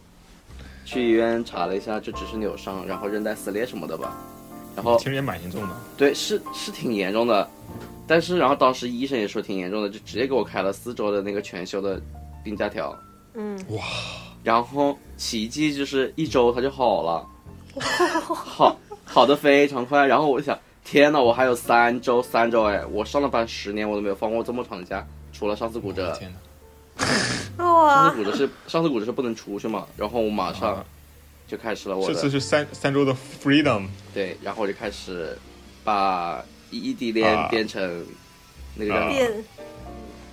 [0.85, 4.17] 去医院查了一下，就只是扭伤，然后韧带撕裂什么的吧。
[4.75, 5.69] 然后其实也蛮严重的。
[5.97, 7.49] 对，是是挺严重的，
[8.11, 11.97] 但是然后当时医生也说挺严重的，就直接给我开了四周的那个全休的
[12.43, 12.93] 病假条。
[13.35, 13.81] 嗯，哇，
[14.43, 17.25] 然后奇迹就是一周它就好了，
[17.79, 20.05] 好好的非常快。
[20.05, 26.13] 然后我就想，天呐，我还有三周，三周哎，我上了班十年，我都没有放过这么长的假，除了上次骨折。
[26.19, 27.63] 天哪！
[27.87, 30.85] 上次，骨折是上次骨折是不能出去嘛，然后我马上啊。
[31.47, 35.37] 就开始了我的这次是三三周的 freedom，对，然后我就开始
[35.83, 36.43] 把
[36.79, 38.05] 异地恋啊变成
[38.75, 39.43] 那个叫什么变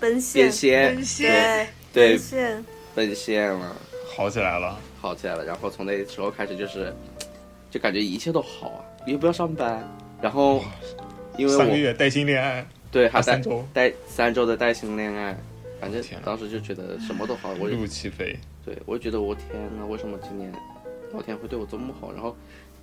[0.01, 3.77] 奔现变，现奔，现，对，对奔现，奔现了，
[4.15, 4.79] 好起来了。
[5.01, 5.45] 好起来了。
[5.45, 6.95] 然后从那时候开始就是，
[7.71, 9.83] 就感觉一切都好啊，也不要上班，
[10.21, 10.63] 然后
[11.37, 15.37] 因为我三个月带薪恋爱，对还三周带三周的带薪恋爱，
[15.81, 18.37] 反正当时就觉得什么都好，我就一路起飞。
[18.65, 19.47] 对我就觉得我天
[19.77, 20.53] 呐，为什么今年
[21.13, 22.13] 老天会对我这么好？
[22.13, 22.37] 然后。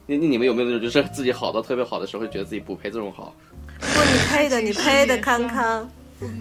[0.08, 3.34] 你你你们有没有那种就是自己好到特别好的时候，会觉得自己不配这种好？
[3.80, 5.90] 不，你配的，你配的，康康。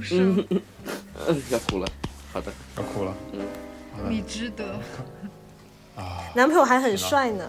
[0.03, 0.22] 是
[1.27, 1.88] 嗯，要哭了。
[2.33, 3.14] 好的，要哭了。
[3.33, 3.40] 嗯
[4.09, 4.64] 你值得。
[5.96, 7.48] 啊，男朋友还很帅呢，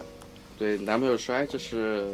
[0.59, 2.05] 对，男朋友帅，这是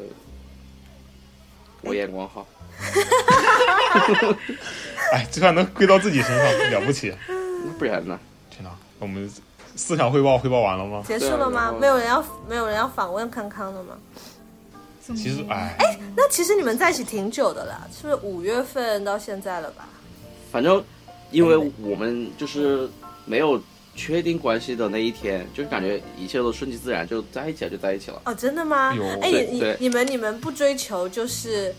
[1.81, 2.47] 我眼光好。
[5.11, 7.13] 哎，这算能归到自己身上，了不起。
[7.27, 8.17] 那不然呢？
[8.49, 9.29] 天哪，我们
[9.75, 11.03] 思想汇报汇报完了吗？
[11.07, 11.73] 结束了吗？
[11.79, 13.97] 没有人要，没有人要访问康康了吗？
[15.15, 19.89] 其实，哎哎，那其实你们在一起挺久的啦，是不是五月份到现在了吧？
[20.51, 20.81] 反正
[21.31, 22.87] 因为我们就是
[23.25, 23.61] 没有
[23.95, 28.21] 确定关系的那一天，就是感觉一切都顺其自然，就在一起了，就在一起了。
[28.25, 28.95] 哦，真的吗？
[29.21, 31.73] 哎，你你们你们不追求就是，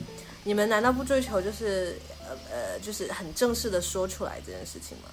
[0.45, 1.97] 你们难道不追求就是
[2.29, 5.09] 呃呃，就是很正式的说出来这件事情吗？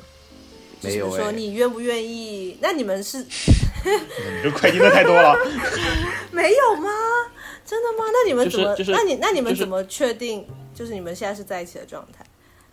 [0.81, 2.57] 说哎你愿不愿意？
[2.61, 3.17] 那你们是
[3.83, 5.35] 你这快进的太多了。
[6.31, 6.89] 没有吗？
[7.65, 8.05] 真的吗？
[8.11, 8.75] 那你们怎么？
[8.75, 10.45] 就是就是那你那你们怎么确定？
[10.73, 12.25] 就是你们现在是在一起的状态？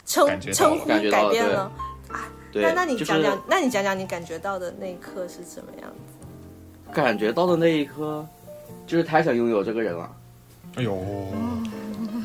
[0.07, 1.71] 称称呼改变了？
[2.09, 6.93] 啊，那那你就是讲讲，那你讲讲你感觉到的那一刻是怎么样子？
[6.93, 8.25] 感觉到的那一刻，
[8.87, 10.09] 就是太想拥有这个人了。
[10.77, 10.97] 哎呦，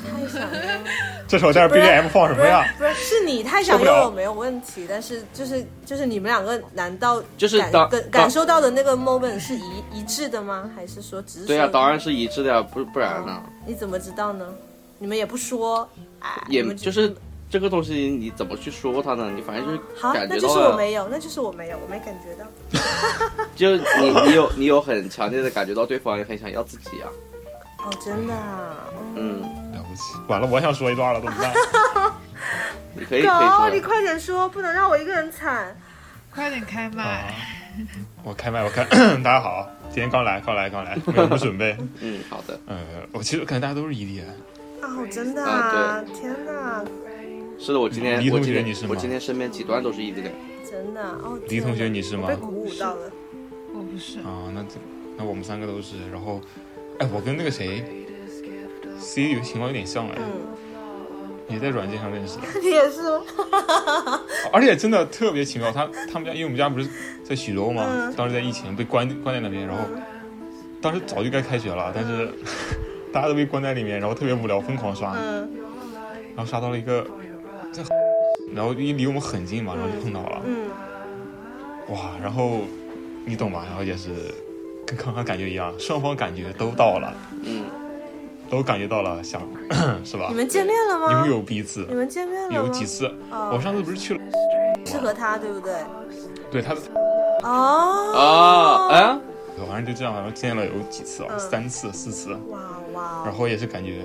[0.01, 0.81] 太想要。
[1.27, 2.65] 这时候在 BGM 放什么呀？
[2.77, 10.69] 不是，是你太想受不了拥有没有问题，但是就是就是你们两个难道就是感感受到的那个 moment 是一一致的吗？
[10.75, 13.41] 还是说只是对呀、说当然是一致的呀，不不然呢？
[13.65, 14.45] 你怎么知道呢？
[14.99, 17.13] 你们也不说，哎，也就是
[17.49, 19.31] 这个东西，你怎么去说它呢？
[19.33, 22.45] 你反正就是好，感那就是我没有，那就是我没有，我没感觉到。
[23.55, 27.07] 就你你有你有很强烈的感觉到对方也很想要自己啊。
[27.83, 28.75] 哦，真的啊，
[29.15, 30.13] 嗯，了不起！
[30.27, 31.53] 完了，我想说一段了，怎么办？
[32.95, 35.75] 你可以可以狗，你，快点说，不能让我一个人惨。
[36.33, 37.33] 快点开麦啊！
[38.23, 38.85] 我开麦，我开。
[39.21, 41.75] 大家好，今天刚来，刚来，刚来， 没有什么准备。
[41.99, 42.77] 嗯，好的，呃，
[43.11, 44.27] 我其实感觉大家都是异地人，
[44.81, 46.83] 哦，真的啊啊，天哪，
[47.59, 50.33] 是的，我今天李同我今天学你是吗我今天身边几段都是异地恋，
[50.69, 51.37] 真的哦。
[51.49, 53.11] 李同学你是吗被鼓舞到了。
[53.73, 54.75] 我不是，啊，那这
[55.17, 56.09] 那我们三个都是。
[56.11, 56.41] 然后，
[56.99, 58.00] 哎，我跟那个谁
[59.01, 64.21] ，C 有情况有点像哎，嗯，也在软件上认识的， 你也是吗？
[64.53, 65.71] 而且真的特别奇妙。
[65.71, 66.87] 他他们家，因为我们家不是
[67.23, 69.83] 在徐州嘛，嗯当时在疫情被关关在那边，然后
[70.81, 72.29] 当时早就该开学了，但是
[73.11, 75.49] 大家都被关在里面，然后特别无聊，疯狂刷，嗯
[76.35, 77.05] 然后刷到了一个
[77.71, 77.83] 在，
[78.55, 80.69] 然后因为离我们很近嘛，然后就碰到了，嗯，
[81.89, 82.61] 哇，然后
[83.25, 83.65] 你懂吧？
[83.67, 84.09] 然后也是
[84.85, 87.65] 跟刚刚感觉一样，双方感觉都到了，嗯，
[88.51, 89.41] 都感觉到了想，
[90.03, 90.35] 是吧你？
[90.35, 91.09] 们见面了吗？
[91.13, 92.55] 拥有彼此你，们见面了吗？
[92.55, 94.21] 有几次，哦我上次不是去了，
[94.85, 95.73] 是和他，对不对？
[96.51, 96.75] 对他，
[97.43, 99.19] 哦啊，哎，
[99.57, 102.59] 反正正就这样，然后见了有几次啊，嗯三次、四次，哇
[102.93, 104.01] 哇然后也是感觉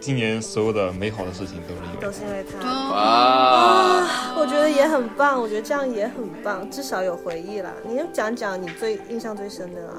[0.00, 2.68] 今年所有的美好的事情都是因为都是因为他。
[2.68, 7.72] 啊，我觉得也很棒，我觉得这样也很棒，至少有回忆了。
[7.84, 9.94] 你要讲讲你最印象最深的啦。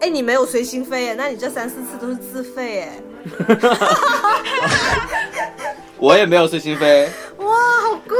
[0.00, 2.92] 哎，你没有随心飞哎，那你这三四次都是自费哎。
[5.98, 7.08] 我也没有随心飞，
[7.38, 7.46] 哇，
[7.82, 8.16] 好贵，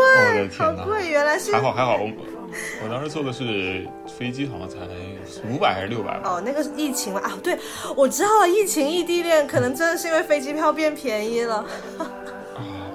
[0.59, 2.11] 好贵，原来是还好还好，我
[2.83, 3.87] 我当时坐的是
[4.19, 4.77] 飞机，好像才
[5.49, 6.23] 五百还是六百吧。
[6.25, 7.57] 哦，那个是疫情嘛啊，对，
[7.97, 11.64] 我知道了，疫情异地恋可能真的是因为飞机票变便宜了。
[11.99, 12.11] 啊，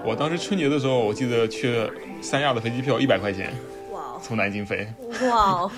[0.04, 1.90] 我当时春节的时候，我记得去
[2.22, 3.54] 三亚的飞机票一百块钱，
[3.94, 4.86] 哇哦从南京飞。
[5.30, 5.72] 哇哦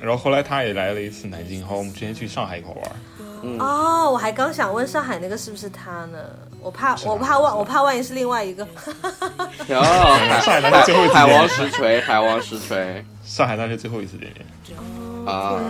[0.00, 3.58] 然后后来他也来了一次南京，然后我们之前去上海一块玩。
[3.58, 6.18] 哦，我还刚想问上海那个是不是他呢？
[6.62, 8.66] 我怕我怕万我怕万一是另外一个。
[9.68, 15.60] 然后海上海那是最后一次海见王实锤，海王实锤上海那是最后一次见面，啊，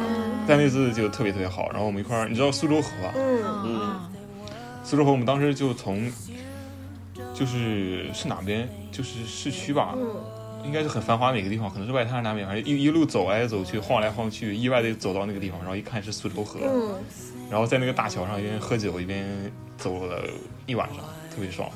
[0.46, 1.68] 但那次就特别特别好。
[1.72, 3.12] 然后我们一块儿，你知道苏州河吧？
[3.16, 4.00] 嗯嗯
[4.84, 6.08] 苏州河我们当时就从，
[7.34, 8.68] 就是是哪边？
[8.92, 10.06] 就是市区吧，嗯，
[10.64, 16.94] 应该是很繁华的一个地方，可能是外滩那边，反正一一路走来走去，晃来晃去，意外的走到那个地方，然后一看是苏州河，嗯，
[17.50, 19.24] 然后在那个大桥上一边喝酒一边
[19.76, 20.24] 走了
[20.66, 20.98] 一晚上，
[21.30, 21.70] 特别爽。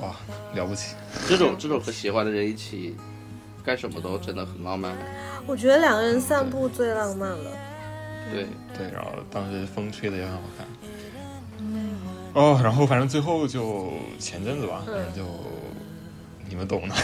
[0.00, 0.14] 哇，
[0.54, 0.94] 了不起！
[1.26, 2.94] 这种这种和喜欢的人一起
[3.64, 4.94] 干什么都真的很浪漫，
[5.46, 7.50] 我觉得两个人散步最浪漫了。
[8.30, 10.66] 对，对，然后当时风吹的也很好看。
[12.34, 15.22] 哦，然后反正最后就前阵子吧，反正就
[16.48, 16.94] 你们懂的，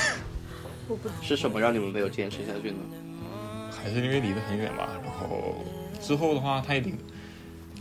[0.89, 2.79] 我不是什么让你们没有坚持下去呢？
[3.71, 4.89] 还是因为离得很远吧。
[5.03, 5.57] 然后
[6.01, 6.95] 之后的话，他也离，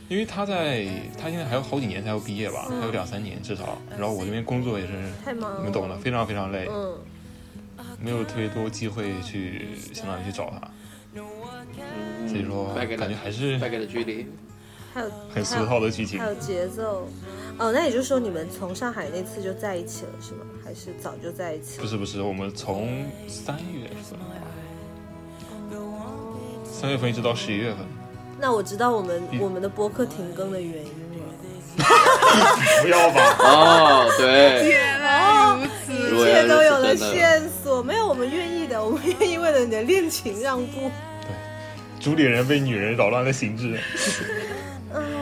[0.10, 3.78] 因为他在他现在还有好几年才要毕业吧，还有两三年至少。
[3.92, 4.94] 然后我这边工作也是
[5.24, 5.58] 太忙了。
[5.60, 6.98] 你们懂的，非常非常累，嗯，
[8.00, 10.72] 没有特别多机会去相当于去找他，
[11.14, 14.26] 嗯所以说感觉还是带给了距离，
[14.94, 16.26] 还有很俗套的剧情还。
[16.26, 17.08] 有节奏。
[17.60, 20.46] 哦，那也就是说你们从上海那次就在一起了是吗？
[20.64, 21.84] 还是早就在一起了？
[21.84, 24.36] 不是不是，我们从三月份吧，
[26.72, 27.80] 三月份一直到十一月份，
[28.40, 30.88] 那我知道我们嗯我们的播客停更的原因了。
[32.84, 33.36] 不要吧？
[33.40, 40.80] 哦，对，原来如此，一切都有了线索，没有我们愿意的，我们愿意为了你的恋情让步。
[40.82, 41.32] 对
[42.00, 43.80] 主理人被女人扰乱了心智。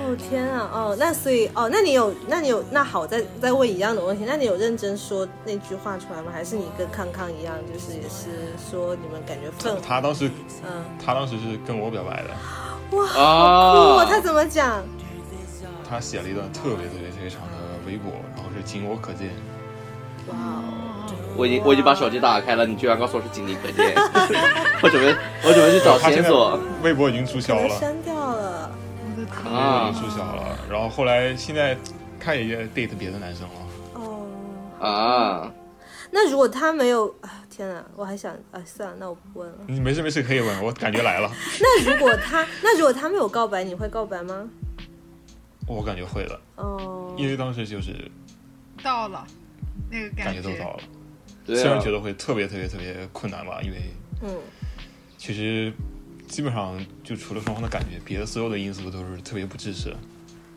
[0.09, 0.69] 哦天啊！
[0.73, 6.31] 哦，那所以哦，那你有，那你有，那好，再再问一样的问题，那你有认真说那句话出来吗？
[6.33, 10.29] 还是你跟康康一样，就是也是说你们感觉氛，他当时，
[10.63, 14.05] 嗯，他当时是跟我表白的，哇，好啊酷哦！
[14.09, 14.83] 他怎么讲？
[15.87, 19.29] 他写了一段特别特别特别长的微博，然后是仅我可见。
[20.27, 23.93] 哇哦，我已经我已经把手机打开了，你居然告诉我是仅你可见，
[24.81, 28.48] 我准备我准备去找线索微博已经注销了，删掉了。
[29.53, 30.57] 啊已经注销了。
[30.69, 31.77] 然后后来现在
[32.19, 33.55] 他也 date 别的男生了。
[33.95, 34.27] 哦，
[34.79, 35.51] 啊！
[36.11, 39.57] 那如果他没有，啊天哪，我还想，啊，算了，那我不问了。
[39.67, 41.31] 你没事没事可以问，我感觉来了，
[41.61, 44.49] 那如果他，那如果他没有告白，你会告白吗？
[45.67, 48.09] 我感觉会的，哦，因为当时就是
[48.81, 49.23] 到了
[49.91, 50.79] 那个感觉觉都到了，
[51.45, 53.77] 虽然觉，得会特别特别特别困难吧，因为
[54.23, 54.35] 嗯，
[55.15, 55.71] 其实
[56.29, 59.89] 基本上就除了双方的感觉，别的所有的因素都是特别不支持。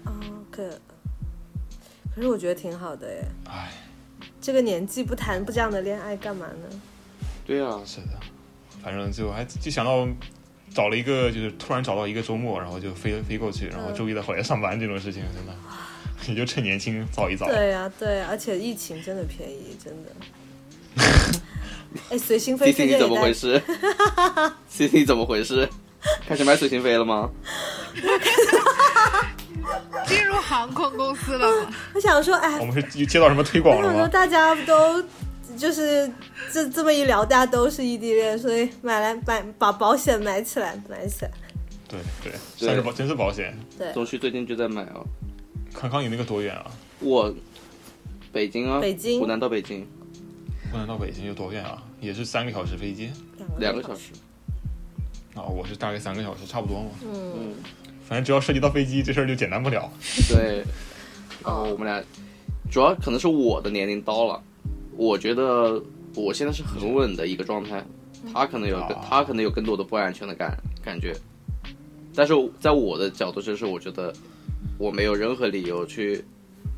[0.05, 0.13] 哦，
[0.51, 0.69] 可，
[2.15, 3.25] 可是我觉得挺好的耶。
[3.47, 3.73] 唉，
[4.41, 6.81] 这个年纪不谈不这样的恋爱干嘛呢？
[7.47, 8.21] 对啊，是的，
[8.83, 10.07] 反正就还就想到
[10.73, 15.55] 找了一个，就是突然找到一个周末，然后就飞飞过去，然后周一再回来上班这种事情，真的，
[16.29, 17.47] 你就趁年轻早一早。
[17.47, 20.13] 对呀、对呀、而且疫情真的便宜，真的。
[22.11, 23.21] 哎，随心飞 C C 你怎么。
[23.21, 23.61] 回事？
[24.69, 25.69] C C 你怎么回事？
[26.27, 27.31] 开始买随心飞了吗？
[30.07, 31.71] 进入航空公司了吗？
[31.95, 34.09] 我想说，哎我，们是接到什么推广我想说了？
[34.09, 35.03] 大家都
[35.57, 36.11] 就是
[36.53, 41.31] 这这么一聊，大家都是异地恋，所以买来买把保险买起来，买起来。
[41.89, 43.57] 对对，对算是保，真是保险。
[43.79, 45.07] 对，东旭最近就在买哦。
[45.75, 46.67] 康康，你那个多远啊？
[47.01, 47.33] 我
[48.33, 49.87] 北京啊，北京湖南到北京
[50.73, 51.83] 湖南到北京有多远啊？
[52.01, 53.11] 也是三个小时飞机
[53.59, 54.13] 两个小时。
[55.35, 56.91] 啊，我是大概三个小时，差不多嘛。
[57.05, 57.55] 嗯，嗯，
[58.09, 59.93] 反正只要涉及到飞机，这事儿就简单不了。
[60.31, 60.65] 对。
[61.45, 62.03] 然后我们俩，
[62.71, 64.43] 主要可能是我的年龄到了，
[64.97, 65.83] 我觉得
[66.15, 67.85] 我现在是很稳的一个状态，
[68.33, 71.15] 他可能有他可能有更多的不安全的感感觉，
[72.15, 74.11] 但是在我的角度就是我觉得
[74.79, 76.25] 我没有任何理由去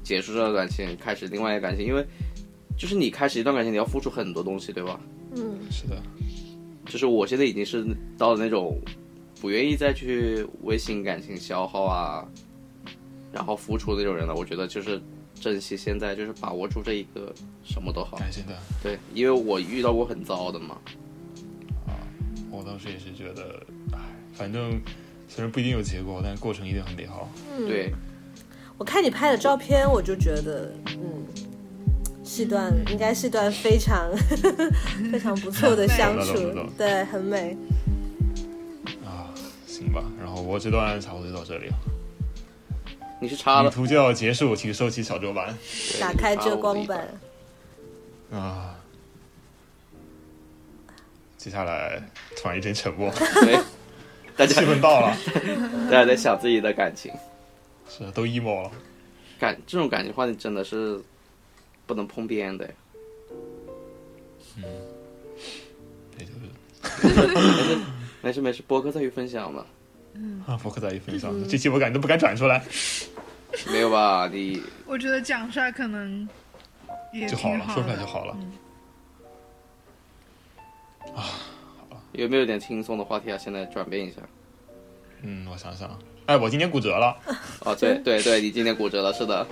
[0.03, 2.05] 结束这段感情，开始另外一个感情，因为
[2.77, 5.01] 就是你开始一段感情，你要付出很多东西，对吧？
[5.37, 6.01] 嗯，是的，
[6.87, 7.85] 就是我现在已经是
[8.19, 8.79] 到了那种
[9.41, 12.27] 不愿意再去为新感情消耗啊，
[13.33, 14.35] 然后付出那种人了。
[14.35, 15.01] 我觉得就是
[15.35, 18.17] 珍惜现在，就是把握住这一个，什么都好。
[18.17, 18.57] 感谢的。
[18.83, 20.79] 对，因为我遇到过很糟的嘛。
[21.87, 21.93] 啊
[22.51, 23.61] 我当时也是觉得，
[23.93, 23.99] 唉，
[24.33, 24.81] 反正
[25.29, 27.29] 虽然不一定有结果，但过程一定很美好。
[27.57, 27.93] 嗯对，
[28.79, 31.27] 我看你拍的照片，我就觉得，嗯，
[32.25, 34.11] 是段应该是段非常
[35.13, 36.35] 非常不错的相处。
[36.77, 37.57] 对，很美。
[39.05, 39.29] 啊，
[39.67, 41.75] 行吧，然后我这段差不多就到这里了。
[43.21, 45.55] 你是插了，旅途就要结束，请收起小桌板。
[46.01, 47.09] 打开遮光板，
[48.33, 48.75] 啊，
[51.37, 52.03] 接下来
[52.37, 53.11] 突然一阵沉默，
[53.43, 53.59] 对，
[54.37, 55.17] 大家气氛到了，
[55.91, 57.13] 大家在想自己的感情，
[57.89, 58.71] 是都 emo 了。
[59.39, 61.01] 感这种感情话题真的是
[61.87, 62.69] 不能碰边的。
[66.19, 67.79] 也就是
[68.23, 69.67] 没事没事，博客在于分享嘛，
[70.47, 72.65] 啊，博客在于分享，这期我感觉都不敢转出来，
[73.73, 74.29] 没有吧？
[74.33, 76.29] 你我觉得讲出来可能
[77.13, 78.37] 也就好了，说出来的就好了。
[82.13, 83.37] 有没有点轻松的话题啊？
[83.37, 84.19] 现在转变一下。
[85.23, 87.17] 嗯，我想想，哎，我今天骨折了，
[87.61, 89.45] 哦，对对对，你今天骨折了，是的。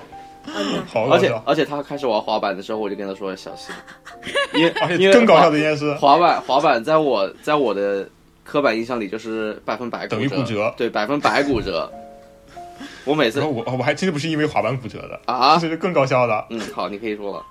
[1.10, 3.74] 而且而且他开始玩滑板的时候，我就跟他说小心，
[4.54, 8.08] 因为而因为且更搞笑的一件事，滑板滑板在我在我的
[8.44, 11.90] 刻板印象里就是百分百等于骨骨折对，百分百骨折。
[13.04, 16.46] 我每次然后我我还真的不是因为滑板骨折的，啊这，是更搞笑的。
[16.50, 17.44] 嗯，好，你可以说了，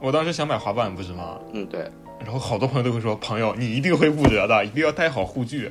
[0.00, 1.38] 我当时想买滑板，不是吗？
[1.52, 1.80] 嗯，对，
[2.20, 5.70] 然后好多朋友都会说，朋友你一定会骨折的，一定要带好护具。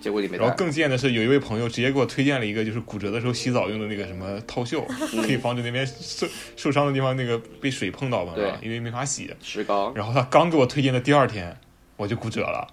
[0.00, 6.26] 结果你没，然后更贱的是，有一位朋友直接给我推荐了一个，就是骨折的时候洗澡用的那个什么套袖，可以防止那边受
[6.56, 9.34] 受伤的地方那个被水碰到嘛，对因为没法洗。
[9.42, 11.56] 石膏，然后他刚给我推荐的第二天，
[11.96, 12.66] 我就骨折了。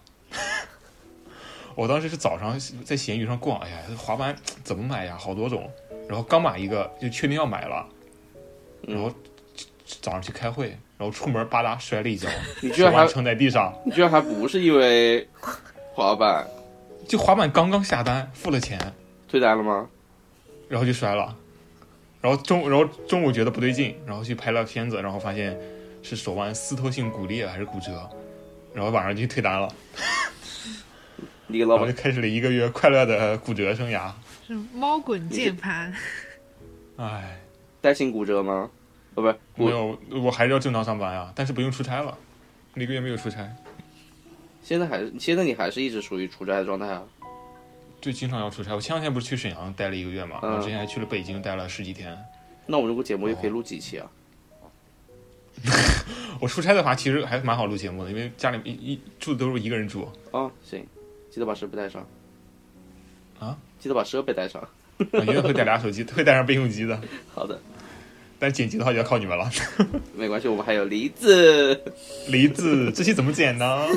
[1.75, 5.17] 我当时是早上在闲鱼上逛，哎呀，这滑板怎么买呀？
[5.19, 5.69] 好多种。
[6.07, 7.85] 然后刚买一个就确定要买了，
[8.87, 9.11] 然后
[10.01, 10.67] 早上去开会，
[10.97, 12.29] 然后出门吧嗒摔了一跤，
[12.61, 13.73] 你居然还撑在地上。
[13.83, 15.27] 你居然还不是因为
[15.93, 16.47] 滑板
[17.07, 18.79] 就滑板刚刚下单，付了钱，
[19.27, 19.87] 退单了吗？
[20.67, 21.35] 然后就摔了。
[22.21, 25.55] 然后中，然后中午觉得不对劲，然后去拍了片子，然后发现
[26.01, 28.09] 是手腕撕脱性骨裂还是骨折，
[28.73, 29.69] 然后晚上就去退单了。
[31.47, 34.11] 你给老板然后就开始了一个月快乐的骨折生涯。
[34.47, 35.93] 是猫滚键盘，
[36.97, 37.39] 唉，
[37.81, 38.69] 带薪骨折吗？
[39.13, 42.17] 不，不是，没有，我还是要正常上班啊，但是不用出差了，
[42.73, 43.47] 那个月没有出差，
[44.65, 47.03] 现在还是现在你还是一直属于出差的状态啊？
[48.01, 48.73] 就经常要出差。
[48.73, 52.17] 我前两天不是去沈阳待了一个月嘛，嗯然后之前还去了北京待了十几天。
[52.65, 54.09] 那我们这个节目也可以录几期啊？
[56.41, 60.09] 我出差的话，其实还蛮好录节目的，因为家里一一住的都是一个人住。
[60.31, 60.83] 啊，行，
[61.29, 62.03] 记得把设备带上
[63.39, 64.67] 啊，记得把设备带上。
[64.97, 66.99] 我，一定会带俩手机，会带上备用机的。
[67.35, 67.59] 好的，
[68.45, 69.49] 但剪辑的话就要靠你们了。
[70.13, 71.81] 没关系，我们还有梨子。
[72.27, 73.65] 梨子，这期怎么剪呢？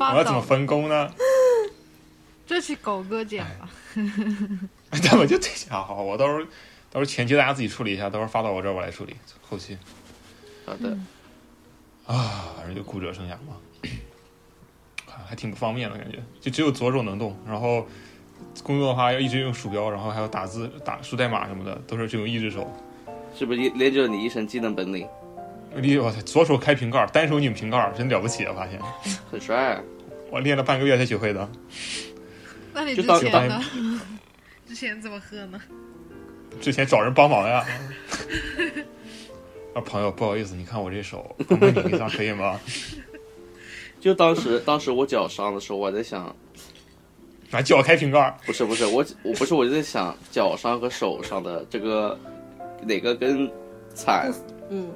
[0.00, 0.42] 我要怎么。
[0.42, 1.08] 分工呢？
[2.44, 3.70] 这期狗哥剪吧，
[5.00, 6.40] 咱们就这下好，我到时候
[6.90, 9.78] 到时候前期大家自己处理一下，到时候发到我这儿我来处理后期
[10.64, 10.98] 好的，
[12.06, 13.54] 啊，反正就骨折生涯嘛，
[15.06, 17.86] 还还挺不方便的感觉，就只有左手能动，然后
[18.64, 22.66] 工作的话要一直用鼠标，然后还有打字、打输代码什么的，都是这种一只手。
[23.38, 25.06] 是不是练就了你一身技能本领？
[25.76, 28.52] 你我操，左手开瓶盖，单手拧瓶盖，真了不起啊！
[28.52, 28.80] 发现
[29.30, 29.82] 很帅、啊。
[30.28, 31.48] 我练了半个月才学会的。
[32.74, 33.62] 那你之就当前呢？
[34.66, 35.60] 之前怎么喝呢？
[36.60, 37.64] 之前找人帮忙呀。
[39.74, 42.58] 啊，朋友，不好意思，你看我这手，帮帮拧一下可以吗？
[44.00, 46.34] 就当时当时我脚伤的时候，我还在想，
[47.50, 52.18] 拿脚开瓶盖，不是不是我我不是我就在想脚伤和手伤的这个
[52.82, 53.50] 哪个更
[53.94, 54.32] 惨？
[54.70, 54.88] 嗯，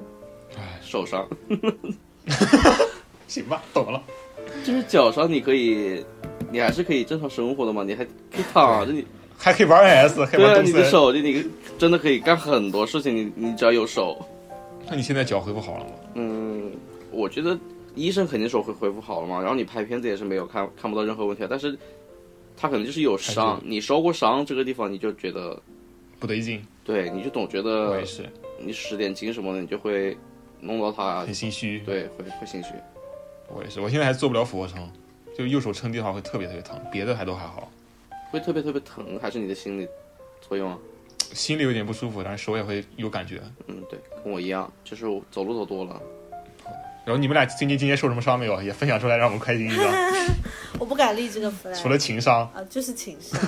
[0.57, 1.27] 哎，受伤
[3.27, 4.03] 行吧，懂了。
[4.65, 6.05] 就是脚伤，你可以，
[6.51, 9.05] 你还是可以正常生活的嘛，你还可以躺着，你
[9.39, 10.63] 还可以玩 NS，还可以对啊。
[10.63, 11.45] 你的手就你
[11.79, 14.19] 真的可以干很多事情，你你只要有手，
[14.89, 15.91] 那你现在脚恢复好了吗？
[16.15, 16.71] 嗯，
[17.11, 17.59] 我觉得
[17.95, 21.77] 医生肯定说会恢复好了嘛，然后你拍片子也是没有看看不到任何问题啊，但是
[22.57, 25.59] 他可能就是有伤还，你受过伤这个地方你就觉得，
[26.23, 30.17] 不得劲，对，你就总觉得我得也是，你使点劲什么的，你就会
[30.61, 31.81] 弄到他很，心虚。
[31.81, 32.69] 对，会会心虚。
[33.49, 34.89] 我也是，我现在还做不了俯卧撑，
[35.37, 37.69] 就右手撑地的话会特别特别疼，别的还都还好。
[38.31, 39.89] 会特别特别疼，还是你的心理
[40.41, 40.79] 作用啊？
[41.33, 43.43] 心里有点不舒服，但是手也会有感觉。
[43.67, 46.01] 嗯，对，跟我一样，就是我走路走多了，
[47.05, 48.63] 然后你们俩最近今天受什么伤没有？
[48.63, 49.83] 也分享出来，让我们开心一下。
[50.79, 51.75] 我不敢立这个 flag。
[51.75, 53.41] 除了情商，啊，就是情商。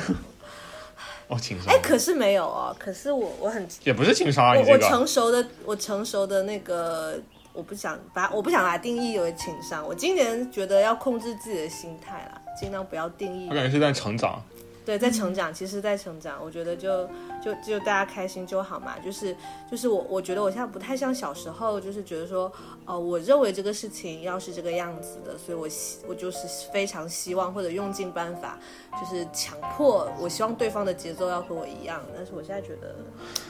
[1.29, 1.79] 哦，情商哎，。
[1.83, 7.19] 可是没有哦，可是我我很也不是情商啊，我我你这个成熟的我成熟的那个，
[7.53, 9.87] 我不想把我不想把它定义为情商。
[9.87, 13.55] 我今年觉得要控制自己的心态啦，尽量不要定义我。
[13.55, 14.43] 感觉是在成长。
[14.85, 17.07] 对，在成长，其实在成长，我觉得就
[17.43, 18.99] 就就大家开心就好嘛。
[18.99, 19.35] 就是
[19.71, 22.53] 就是我我觉得我现在不太像小时候，就是觉得说，
[22.85, 26.39] 呃，我认为这个事情要是这个样子的，所以我希我就是
[26.73, 28.59] 非常希望或者用尽办法，
[29.01, 32.03] 就是强迫我希望对方的节奏要和我一样。
[32.15, 32.95] 但是我现在觉得，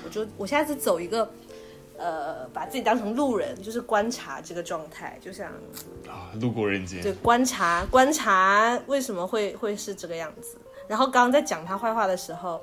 [0.05, 1.29] 我就我现在是走一个。
[1.97, 5.47] 呃，把自己当成路人，就是观察这个状态，就像
[6.09, 10.57] 啊，路过人间对，观察观察为什么会会是这个样子。
[10.89, 12.63] 然后刚刚在讲他坏话的时候，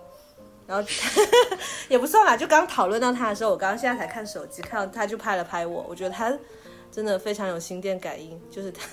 [0.68, 0.88] 然后
[1.90, 6.32] 也不算啦，就刚讨论到他的时候，我刚刚现在才看手机，看到他就拍了拍我，我觉得他
[6.92, 8.84] 真的非常有心电感应，就是他，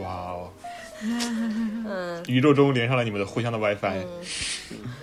[0.00, 0.50] 哇哦，
[1.02, 4.04] 嗯，宇宙中连上了你们的互相的 WiFi。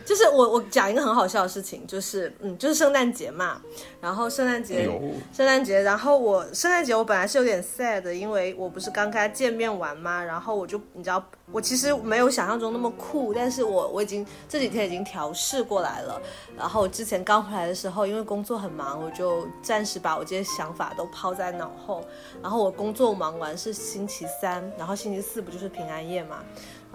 [0.05, 3.59] 就是我我讲一个很好笑的事情，就是嗯，就是圣诞节嘛，
[3.99, 4.85] 然后圣诞哎节，
[5.33, 16.21] 圣诞节，然后我圣诞节我本来是有点 sad 的，因为我不是刚跟他见面完嘛，然后我就你知道，我其实没有想象中那么酷，但是我我已经这几天已经调试过来了。
[16.55, 22.05] 然后之前刚回来的时候，因为工作很忙，我就暂时把我这些想法都抛在脑后。
[22.41, 26.43] 然后我工作忙完是星期三，然后星期四不就是平安夜嘛。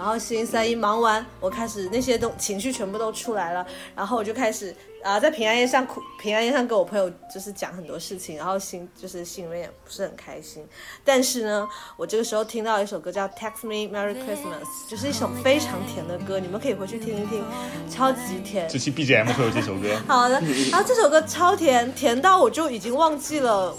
[0.00, 10.66] 然后星期三一忙完，我开始那些东情绪全部都出来了，然后我就开始啊、在平安夜上哭，平安夜上跟我朋友就是讲很多事情，然后心就是心里面也不是很开心。
[11.04, 17.44] 但是呢，我这个时候听到一首歌叫《Text Me Merry Christmas》，就是一首非常甜的歌，你们可以回去听一听，
[17.90, 18.66] 超级甜。
[18.70, 20.00] 这期 BGM 会有这首歌。
[20.08, 20.40] 好的，
[20.70, 23.76] 然后这首歌超甜，甜到我就已经忘记了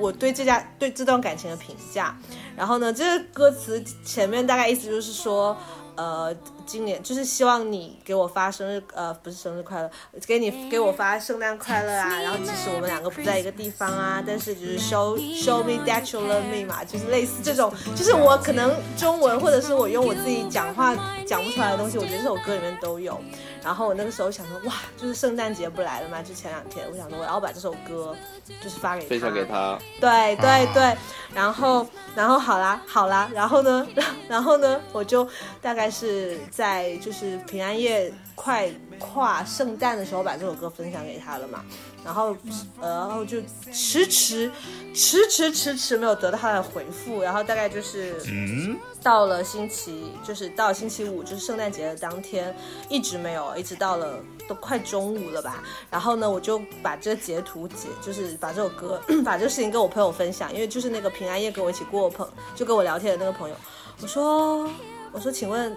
[0.00, 2.16] 我对这家对这段感情的评价。
[2.60, 5.56] 然后呢，这个歌词前面大概意思就是说，
[5.96, 6.30] 呃，
[6.66, 9.90] 今年就是希望你给我发生日，呃，不是生日快乐，
[10.26, 12.20] 给你给我发圣诞快乐啊。
[12.20, 20.94] 然后即使我们两个不在一个地方啊，但是就是 show show me that you love me 嘛，就是类似这种，就是我可能中文或者是我用我自己讲话
[21.26, 23.18] 讲不出来的东西，我觉得这首歌里面都有。
[23.62, 28.16] 然后我那个时候想说，哇，就是圣诞节不来了吗，就前两天，我想说我要把这首歌
[28.62, 30.96] 就是发给他，分享给他，对对啊对，
[31.34, 33.86] 然后然后好啦好啦，然后呢，
[34.28, 35.28] 然后呢，我就
[35.60, 41.64] 大概是在就是平安夜快跨圣诞的时候把这首歌分享给他了嘛，
[42.04, 42.36] 然后
[42.80, 43.38] 呃然后就
[43.72, 44.50] 迟迟
[44.94, 52.54] 迟迟迟迟没有得到他的回复，然后大概就是嗯，到了星期，就是到了星期五，就是圣诞节的当天，
[52.88, 55.62] 一直没有，一直到了都快中午了吧。
[55.90, 63.54] 然后呢，我就把这个截图截，就是把这首歌， 把这个事情跟我朋友分享，因为就是那个平安夜跟我一起过朋，就跟我聊天的那个朋友，
[64.02, 64.68] 我说，
[65.12, 65.76] 我说，请问，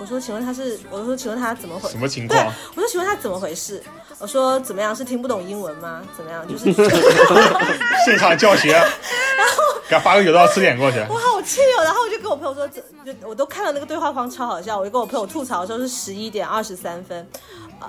[0.00, 1.98] 我说，请问他是，我说，请问他怎么回什？
[1.98, 3.82] 么情况？，我说请问他怎么回事？
[4.18, 4.96] 我说怎么样？
[4.96, 6.02] 是听不懂英文吗？
[6.16, 6.46] 怎么样？
[6.48, 6.72] 就是
[8.04, 10.98] 现场教学，然后给他发个有道词典过去。
[11.08, 11.84] 我好气哦！
[11.84, 12.80] 然后我就跟我朋友说，这
[13.12, 14.78] 就我都看了那个对话框，超好笑。
[14.78, 17.28] 我就跟我朋友吐槽的时候是十一点二十三分，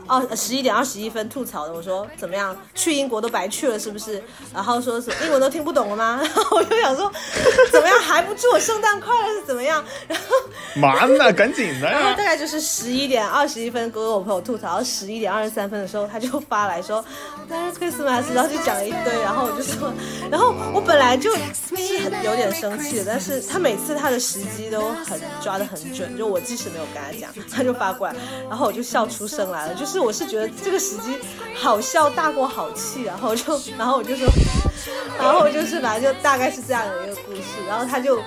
[0.07, 1.73] 二十一点二十一分吐槽的。
[1.73, 4.21] 我说怎么样，去英国都白去了是不是？
[4.53, 6.19] 然后说什么英文都听不懂了吗？
[6.21, 7.11] 然后我就想说，
[7.71, 9.83] 怎么样还不祝我圣诞快乐是怎么样？
[10.07, 10.35] 然后
[10.75, 11.99] 忙呢，赶紧的呀！
[11.99, 17.03] 然后大概就是十一点二十一分跟我朋友吐槽，十一点二十三分的时候他就发来说
[17.49, 19.93] Merry Christmas，然后就讲了一堆，然后我就说，
[20.29, 21.39] 然后我本来就是
[22.03, 28.15] 很有点生气的，但是他每次他的时机都很抓得很准，就我即使没有跟他讲，他就发过来，
[28.49, 31.17] 然后我就笑出声来了，就是我是觉得这个时机
[31.55, 34.27] 好笑大过好气，然后就然后我就说，
[35.17, 38.21] 然后我就是反正就大概是这样的一个故事，然后他就。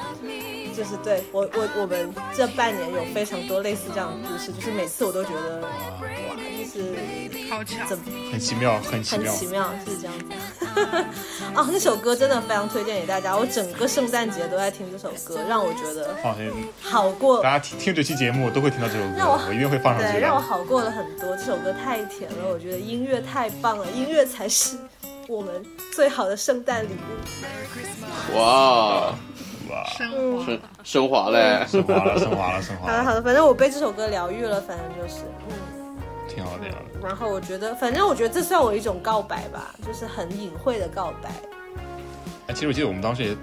[0.77, 7.87] 就是对我我我们这半年有非常多类似这样的故事，就是每次我都觉得哇，就是好巧。
[7.89, 9.31] 怎么很奇妙，很奇妙。
[9.31, 10.64] 很奇妙，是这样子。
[11.55, 16.51] 啊，那首歌真的非常推荐给大家，我整个圣诞节都在听这首歌，让我觉得放心，
[16.83, 20.41] 好过大，家听听这期节目都会听到这首让我歌，我一定会放上对，去让我。
[20.41, 21.37] 好过了很多。
[21.37, 24.77] 这首歌太甜了，我觉得音乐太棒了，音乐才是
[25.27, 25.65] 我们
[25.95, 28.37] 最好的圣诞礼物。
[28.37, 29.15] 哇，
[29.71, 35.74] 哇，嗯升华升升华嘞，升华了，升华了，升华了，好的好的，反正我被这首歌疗愈了，反正就是嗯。
[36.35, 36.65] 挺好的。
[37.03, 41.31] 然后我觉得，反正我觉得这算我一种告白吧，就是很隐晦的告白。
[42.47, 43.37] 哎，其实我记得我们当时也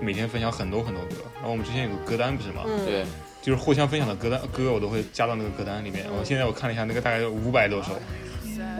[0.00, 2.62] 每天分享很多很多歌，然后我们之前有个歌单不是吗？
[2.66, 3.04] 嗯，对，
[3.42, 6.06] 就是互相分享的歌单歌，我都会加到那个歌单里面。
[6.16, 7.92] 我现在我看了一下，那个大概有五百多首，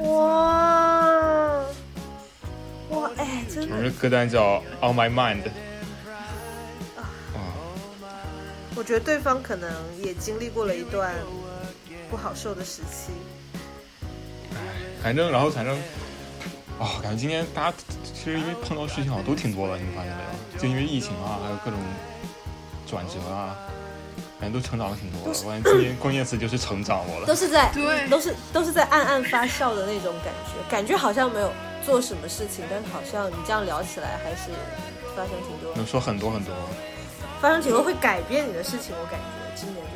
[0.02, 1.64] 哇
[2.90, 5.42] 哇，哎，真的我们的歌单叫 On My Mind，
[8.76, 9.70] 我觉得对方可能
[10.00, 11.12] 也经历过了一段
[12.08, 13.12] 不好受的时期。
[15.02, 15.76] 反正然后反正
[16.78, 20.22] 啊、感觉今天大家其实因为碰到的事情好像都挺多的，你们发现没
[20.54, 20.62] 有？
[20.62, 21.80] 就因为疫情啊，还有各种
[22.86, 23.56] 转折啊，
[24.40, 25.40] 感觉都成长了挺多的。
[25.44, 27.26] 我感觉今天关键词就是成长，我了。
[27.26, 31.52] 都是在对都是都是在暗暗发笑的那种感觉，感觉好像没有
[31.84, 34.50] 做什么事情，但是好像你这样聊起来还是
[35.16, 36.54] 发生挺多能说很多很多，
[37.40, 39.87] 发生挺多会改变你的事情，我感觉今年。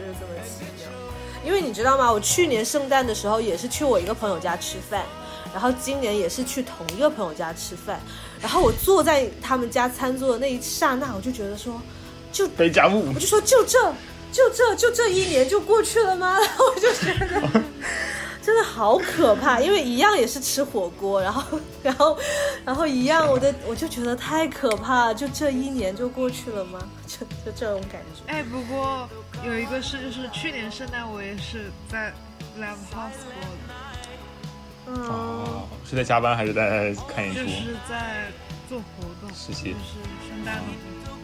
[1.44, 2.10] 因为你知道吗？
[2.10, 5.04] 我去年圣诞的时候也是去我一个朋友家吃饭，
[5.52, 8.00] 然后今年也是去同一个朋友家吃饭，
[8.40, 11.80] 然后我坐在他们家餐桌的那一刹那，我就觉得说，
[12.32, 13.94] 就我就说就这
[14.32, 16.38] 就这就这一年就过去了吗？
[16.38, 17.62] 然后我就觉得
[18.42, 22.18] 真的好可怕，因为一样也是吃火锅，然后然后
[22.64, 26.80] 然后一样，我的 我就觉得太可怕了，就这一年就过去了吗？
[27.06, 28.22] 就就这种感觉。
[28.26, 29.08] 哎，不过
[29.44, 32.12] 有一个是，就是去年圣诞我也是在
[32.58, 33.74] Live House 过的，
[34.86, 37.40] 嗯，哦，是在加班还是在看演出？
[37.40, 38.30] 就是在
[38.68, 38.84] 做活
[39.20, 40.66] 动，实习就是圣诞的活
[41.10, 41.18] 动。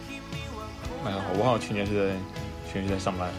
[1.05, 2.13] 哎呀，我好像去年是在
[2.69, 3.29] 去年是在上班，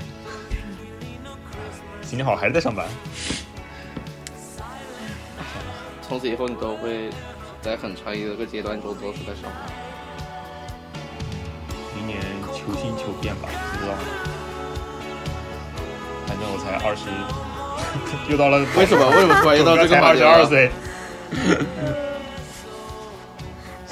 [2.01, 2.89] 今年好像还是在上班。
[6.01, 7.11] 从此以后你都会
[7.61, 9.70] 在很长一个阶段中都是在上班。
[11.95, 13.95] 明年求新求变吧，不知道。
[16.41, 17.05] 反正我才二十，
[18.32, 19.07] 又到了 为什么？
[19.11, 20.16] 为什么突然 又到这个二？
[20.16, 20.70] 十二岁？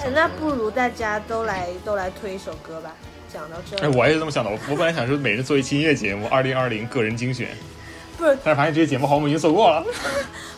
[0.01, 2.91] 哎那不如大家都来都来推一首歌吧。
[3.31, 4.51] 讲到这哎，儿，我也是这么想的。
[4.51, 7.49] 我我本来想说每日做一期音乐节目，二零二零个人精选，
[8.17, 9.85] 不是但是发现这些节目好像我们已经做过了。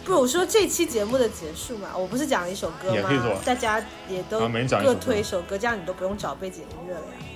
[0.04, 3.34] 不是我说这期节目的结束嘛，我不是讲了一首歌吗也可以做？
[3.44, 7.26] 大家也都啊每人讲一首各歌推一首歌，这样你都不用找背景音乐了呀。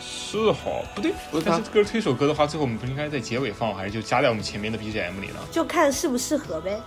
[0.00, 5.40] 也是好，不对，不是他但是歌推首歌的话，最后我们不是应该在结尾放，还是就加在我们前面的 BGM 里呢？
[5.52, 6.80] 就看适不适合呗。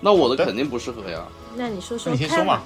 [0.00, 1.22] 那我的肯定不适合呀，
[1.54, 2.62] 那你说说你先说嘛。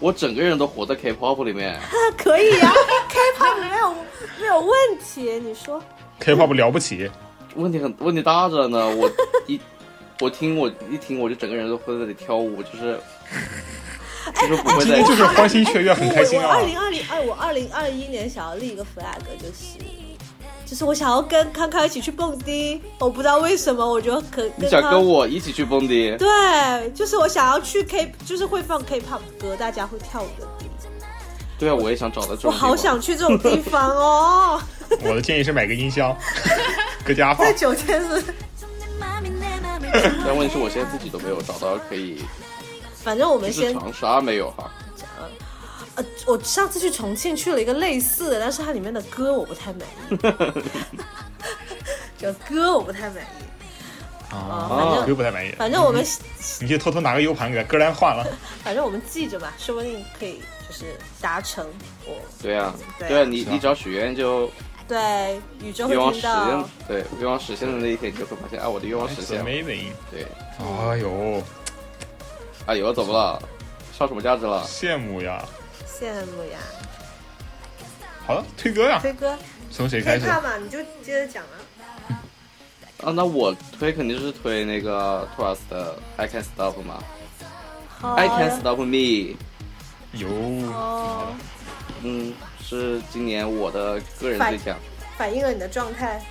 [0.00, 1.78] 我整个人都活在 K-pop 里面。
[2.18, 2.72] 可以呀、
[3.08, 3.94] K-pop 没有
[4.40, 5.82] 没有问题，你说。
[6.18, 7.10] K-pop 了不起，
[7.54, 9.10] 问题很问题大着呢，我
[9.46, 9.60] 一
[10.20, 12.98] 我听我一听我就整个人都会在那里跳舞，就是
[14.34, 16.64] 就是不会在今天就是欢欣雀跃，很开心啊我我二！
[16.64, 19.78] 零二零二我二零二一年想要立一个 flag，就是
[20.66, 30.90] 就是我想要跟康康一起去蹦迪，我不知道为什么，我觉得可你想跟我一起去蹦迪，对，就是我想要去 K，就是会放 K-pop 歌，大家会跳舞的地方。
[31.56, 32.70] 对啊，我也想找到这种地方。
[32.70, 34.60] 我好想去这种地方哦，
[35.02, 36.16] 我的建议是买个音箱，
[37.04, 37.52] 搁家放在。
[37.52, 38.24] 酒店是，
[40.26, 42.22] 但问题是我现在自己都没有找到可以，
[43.04, 44.70] 反正我们先长沙没有哈。
[45.96, 50.16] 呃，我上次去重庆去了一个类似的，但是它里面的歌我不太满意，
[52.18, 54.34] 就歌我不太满意。
[54.34, 55.52] 啊，反正又不太满意。
[55.52, 56.04] 反正我们，
[56.60, 58.26] 你就偷偷拿个 U 盘给歌单换了。
[58.64, 61.64] 反正我们记着吧，说不定可以就是达成
[62.04, 64.50] 我对啊，对啊你你只要许愿就
[64.88, 69.44] 对宇宙会愿望实听到现，，对愿望实现的那一天，你就会发现，啊，我的愿望实现了。
[69.44, 69.92] Amazing！
[70.10, 70.26] 对，
[70.58, 71.40] 哎呦，
[72.66, 73.42] 哎呦，怎么了？
[73.96, 74.64] 上什么价值了？
[74.66, 75.44] 羡慕呀！
[75.86, 76.58] 羡慕呀。
[78.26, 79.36] 好了，推歌呀，推歌，
[79.70, 81.56] 从谁开始？K-pop 嘛，你就接着讲啊。
[83.04, 87.04] 啊，那我推肯定是推那个 Twice 的 I Can't Stop 嘛、
[88.16, 89.36] i Can't Stop Me，
[90.12, 90.28] 有，
[90.72, 91.34] 哦，
[92.02, 94.76] 嗯，是今年我的个人最强，
[95.18, 96.24] 反映了你的状态。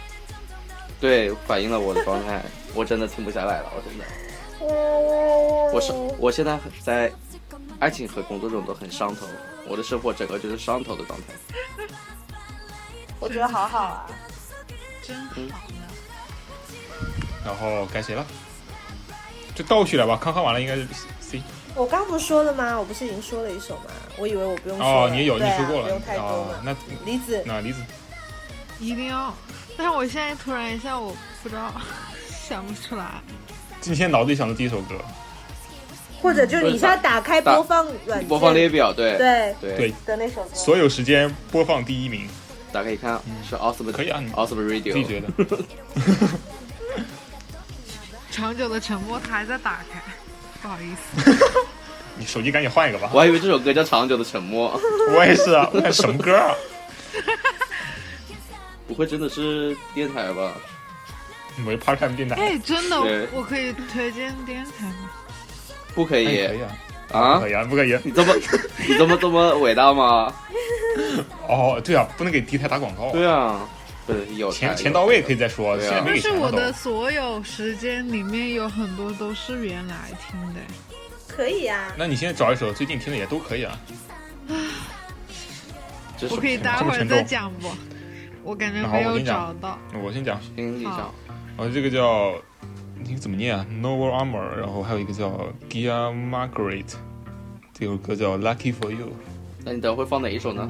[0.99, 2.41] 对，反映了我的状态，
[2.73, 4.05] 我真的停不下来了，我真的，
[5.73, 7.11] 我是我现在在
[7.79, 9.25] 爱情和工作中都很上头，
[9.67, 11.33] 我的生活整个就是上头的状态。
[13.19, 14.09] 我觉得好好啊。
[15.01, 15.15] 真
[15.49, 15.75] 好呢。
[17.45, 18.25] 然后该谁了？
[19.53, 20.87] 就倒序了吧，康康完了应该是
[21.19, 21.41] C。
[21.75, 22.79] 我刚不是说了吗？
[22.79, 23.85] 我不是已经说了一首吗？
[24.17, 26.53] 我以为我不用说哦，你有你说过了不用太多嘛。。
[26.53, 27.81] 哦那李子，那李子
[28.79, 29.33] 一定要，
[29.75, 31.73] 但是我现在突然一下，我不知道，
[32.29, 33.21] 想不出来。
[33.83, 34.95] 今天脑子里想的第一首歌，
[36.21, 40.49] 或者就是你现在打开播放软件，播放列表，对对对对，的那首歌。
[40.53, 42.25] 所有时间播放第一名，
[42.71, 45.27] 打开一看是 Awesome，可以啊你 Awesome Radio，觉得？
[48.31, 50.01] 长久的沉默，它还在打开，
[50.61, 51.37] 不好意思。
[52.17, 53.09] 你手机赶紧换一个吧。
[53.11, 54.79] 我还以为这首歌叫《长久的沉默》，
[55.13, 56.55] 我也是啊，我什么歌啊？
[58.87, 60.53] 不会真的是电台吧？
[61.65, 62.35] 我是 part time 电台。
[62.35, 65.09] 哎，真的，我可以推荐电台吗？
[65.93, 66.69] 不可以哎可以啊，
[67.11, 67.49] 啊可？
[67.49, 68.01] 以啊，不可以啊。
[68.03, 68.33] 你这么
[68.87, 70.33] 你这么这么伟大吗？
[71.47, 73.11] 哦，对啊，不能给敌台打广告。
[73.11, 73.67] 对啊，
[74.07, 76.51] 不是有钱钱到位可以再说，对啊现在没但是我。
[76.51, 79.95] 的所有时间里面有很多都是原来
[80.29, 80.59] 听的，
[81.27, 81.93] 可以啊。
[81.97, 83.79] 那你现在找一首最近听的也都可以啊。
[86.17, 87.69] 这是我可以待会儿再讲不？
[88.43, 89.79] 我感觉没有找到。
[90.03, 91.13] 我先讲，心理上
[91.55, 92.33] 好，哦，这个叫
[93.03, 96.93] 你怎么念啊？Novel Armor，然后还有一个叫 Gia Margaret，
[97.73, 99.09] 这首歌叫 Lucky for You。
[99.63, 100.63] 那你等会放哪一首呢？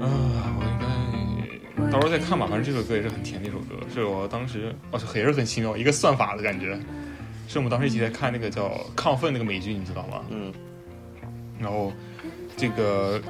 [0.00, 0.04] 啊，
[0.58, 2.46] 我应该到时候再看吧。
[2.46, 6.78] 反正这首歌也是很甜的一首歌，是我当时哦，也是很奇妙一个算法的感觉。
[7.46, 10.22] 是我们当时一起在看那个叫《亢奋》那个美剧，你知道吗？
[10.30, 10.52] 嗯，
[11.58, 11.92] 然后
[12.56, 13.20] 这个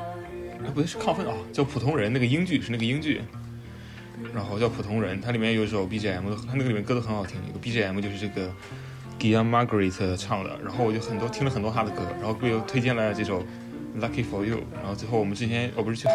[0.65, 3.21] 啊不对是亢奋啊，叫普通人那个英剧是那个英剧，
[4.35, 8.53] 然后叫普通人，它里面有一首 BGM，它那个里面歌都很好听，有个 BGM 就是这个
[9.19, 13.43] Gia Margaret 唱的，然后我就很多听了很多他的歌，然后给我推荐了这首
[13.99, 16.15] Lucky for You，然后最后我们之前我不是去嘛，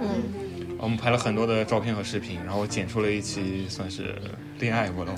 [0.00, 4.14] 嗯，我们拍了很多的照片和视频，然后剪出了一期算是
[4.58, 5.14] 恋爱活动，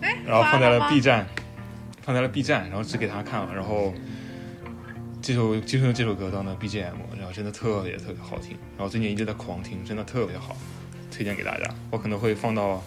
[0.00, 1.26] 哎，然后放在了 B 站，
[2.02, 3.94] 放在了 B 站，然后只给他看了，然后
[5.22, 6.92] 这首就用这首歌当的 BGM，
[7.24, 10.54] 然后真的特别特别好听，然后最近一直在狂听，真的特别好，
[11.10, 11.64] 推荐给大家。
[11.90, 12.84] 我可能会放到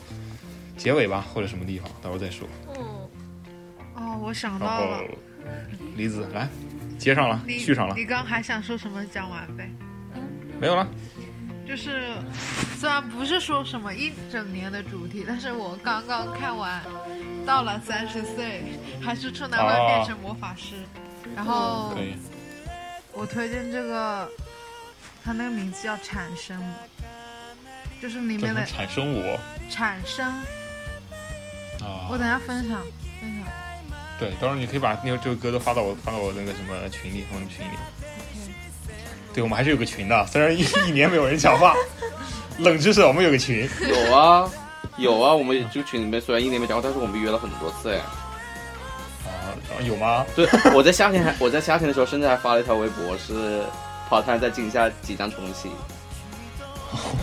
[0.78, 2.48] 结尾吧，或者什么地方，到时候再说。
[2.76, 3.10] 嗯，
[3.96, 5.02] 哦，我想到了，
[5.96, 6.48] 李子来
[7.00, 9.04] 接上了，续上了，你刚还想说什么？
[9.08, 9.68] 讲完呗。
[10.62, 10.88] 没有了。
[11.68, 12.10] 就是
[12.78, 16.80] 虽然不是说什么一整年的主题，但是我刚刚看完，
[17.44, 18.62] 到了三十岁，
[19.02, 20.76] 还是处男会哦变成魔法师，
[21.36, 22.14] 然后可以，
[23.18, 24.30] 我推荐这个，
[25.26, 26.56] 它那个名字叫《产生》，
[28.02, 29.40] 就是里面的产生我
[29.72, 30.24] 产生。
[31.82, 32.18] 啊我？
[32.18, 32.80] 等下分享
[33.20, 33.48] 分享。
[34.20, 37.72] 对，到时候你可以把那个这个歌都发到我发到我那个什么群里，我们群里。
[39.34, 41.74] 对，我们还是有个群的，虽然一一年没有人讲话。
[42.60, 43.70] 冷知识，我们有个群。
[43.82, 44.50] 有啊，
[44.98, 48.02] 有啊，我们这个群里面虽然一年没讲话，但是我们约了很多次哎。
[49.70, 50.26] 啊，有吗？
[50.36, 53.64] 对，我在夏天还我在夏天的时候，甚至还发了一条微博，是
[54.10, 55.70] 跑团在镜下即将重启。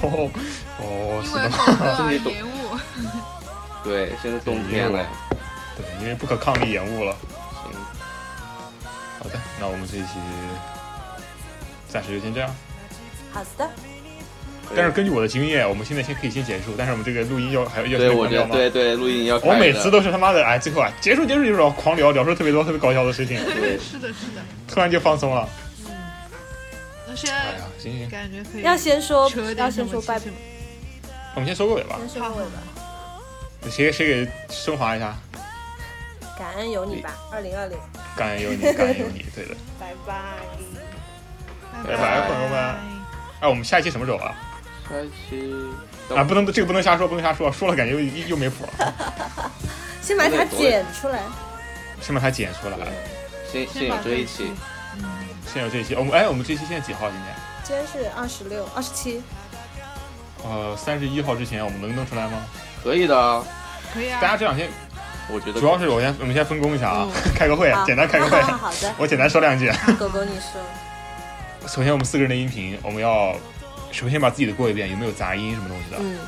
[0.02, 0.30] 哦，
[0.78, 2.78] 哦，因为是的， 是你懂延误。
[3.82, 5.06] 对，现在冬天了。
[5.76, 7.16] 对，因为不可抗力延误了。
[7.62, 7.72] 行，
[9.18, 10.10] 好的，那我们这一期
[11.88, 12.54] 暂时就先这样。
[13.32, 13.68] 好的，
[14.74, 18.50] 但是根据我的经验，我们现在先可以先结束，但是我们这个录音要还要要对，我觉先关掉吗？
[18.54, 19.54] 对对，录音要我。
[19.54, 24.42] 每次都是他妈的，哎，最后啊，结束结束就是要狂聊，聊出特别多特别搞笑的事情，对， 是的，是的。
[24.68, 25.48] 突然就放松了。
[27.06, 30.32] 那现在哎呀，行行，感觉可以要先说要先说拜什么气，氛
[31.34, 31.98] 我们先收个尾吧。
[31.98, 33.70] 先收个尾吧。
[33.70, 35.16] 谁谁给升华一下？
[36.36, 37.78] 感恩有你吧，二零二零，
[38.16, 39.54] 感恩有你， 感恩有你，对的。
[39.78, 40.14] 拜拜。
[41.86, 42.58] 拜拜朋友们
[43.40, 44.34] 哎，我们下一期什么时候啊？
[44.88, 45.52] 下一期
[46.14, 48.94] 啊，不能这个不能瞎说，不能瞎说，说了感觉又又没谱了。
[50.02, 51.20] 先把它剪出来。
[52.00, 52.76] 先把它剪出来。
[53.50, 54.52] 先先有这一期，
[54.98, 55.04] 嗯
[55.46, 57.08] 先有这一期，我们哎，我们这期现在几号？
[57.10, 57.34] 今天？
[57.64, 59.22] 今天是二十六、二十七，
[60.42, 62.42] 呃，三十一号之前我们能弄出来吗？
[62.82, 63.42] 可以的啊。
[63.94, 64.18] 可以啊。
[64.20, 64.68] 大家这两天
[65.32, 68.38] 我觉得主要是我先我们先分工一下啊，开个会好，简单开个会。
[68.52, 69.72] 好的，我简单说两句。
[69.98, 70.60] 狗狗你说。
[71.66, 73.34] 首先，我们四个人的音频，我们要
[73.94, 76.18] 首先把自己的过一遍，有没有杂音什么东西的，嗯，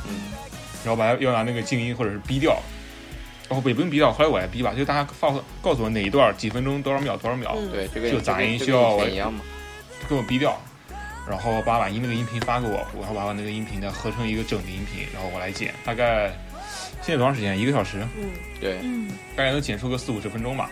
[0.85, 2.57] 然后把它要拿那个静音或者是逼掉。
[3.49, 9.41] 哦，不也不用逼掉，后来我来逼吧，就大家告诉告诉我哪一段几分钟多少秒多少秒，嗯对这个就杂音需要跟以前一样嘛。
[10.07, 10.59] 给我逼掉，
[11.29, 16.31] 然后把把音那个音频发给我，然后把我那个音频呢合成一个整的音频，然后我来剪，大概
[17.01, 17.57] 现在多长时间？
[17.57, 20.69] 一个小时，嗯，对，嗯，大概能剪出个四五十分钟吧。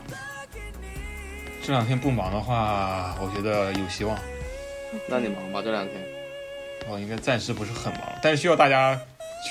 [1.62, 4.18] 这两天不忙的话，我觉得有希望。
[5.10, 6.15] 那你忙吧这两天。
[6.90, 9.00] 我应该暂时不是很忙，但是需要大家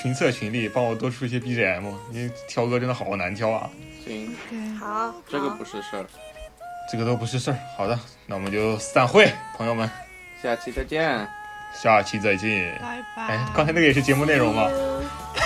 [0.01, 3.69] 群策群力，帮我多出一些 BGM，因为挑歌真的好难挑啊，
[4.05, 4.35] 行，
[4.79, 6.05] 好，这个不是事儿。
[6.91, 7.57] 这个都不是事儿。
[7.75, 9.89] 好的，那我们就散会，朋友们，
[10.41, 11.27] 下期再见。
[11.73, 12.77] 下期再见。
[12.81, 13.35] 拜拜。
[13.35, 14.69] 哎，刚才那个也是节目内容吗？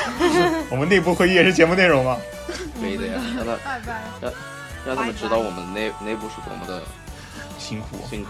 [0.70, 2.18] 我们内部会议也是节目内容吗？
[2.80, 4.04] 可以的呀，让他拜拜。
[4.86, 6.82] 让他们知道我们内内部是多么的
[7.58, 8.30] 辛苦，辛苦。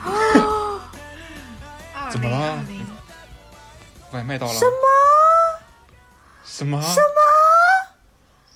[2.09, 2.88] 怎么了2020
[4.13, 4.53] 外卖到了。
[4.53, 4.71] 什么？
[6.43, 6.81] 什么？
[6.81, 7.05] 什么？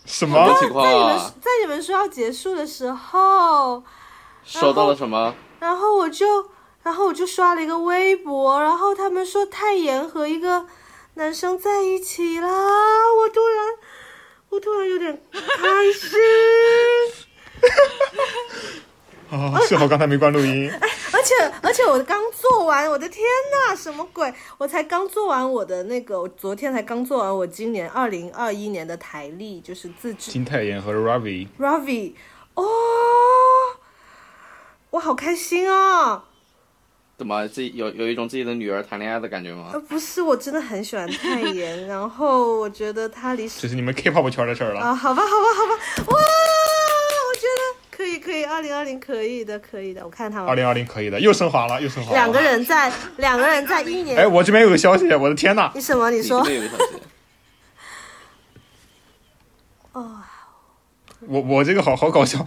[0.06, 0.60] 什什么么？
[0.60, 1.34] 情况在你们啊？
[1.42, 3.84] 在你们说要结束的时候，
[4.44, 5.34] 收到了什么？
[5.60, 6.50] 然后我就，
[6.84, 10.66] 然后我就刷了一个微博，然后他们说泰妍和一个
[11.16, 13.66] 男生在一起啦，我突然，
[14.50, 16.20] 我突然有点开心，
[19.38, 20.70] 啊，幸好刚才没关录音。
[20.82, 23.24] 哎而且而且我刚做完，我的天
[23.70, 24.34] 呐，什么鬼？
[24.58, 32.14] 我才刚做完我的那个，我昨天才刚做完我今年二零二一年的台历，就是自制金泰妍和 Ravi，Ravi，
[32.56, 32.66] 哦，
[34.90, 36.26] 我好开心啊！
[37.16, 39.80] 怎么自己有有一种自己的女儿谈恋爱的感觉吗呃，？
[39.80, 44.82] 不是，我真的很喜欢泰妍，然后我觉得她离这是你们 K-pop 圈的事儿了。
[44.82, 46.20] 啊，好吧，好吧，好吧，哇，
[48.54, 50.06] 二零二零可以的，可以的。
[50.06, 52.16] 我看他们二零二零可以的，又升华了，又升华了。
[52.16, 52.44] 两个。
[52.44, 55.72] 人在两个人在一年，哎，我这边有个消息，我的天呐！
[55.74, 56.12] 你什么？
[56.12, 56.46] 你说
[61.26, 62.46] 我我这个好好搞笑。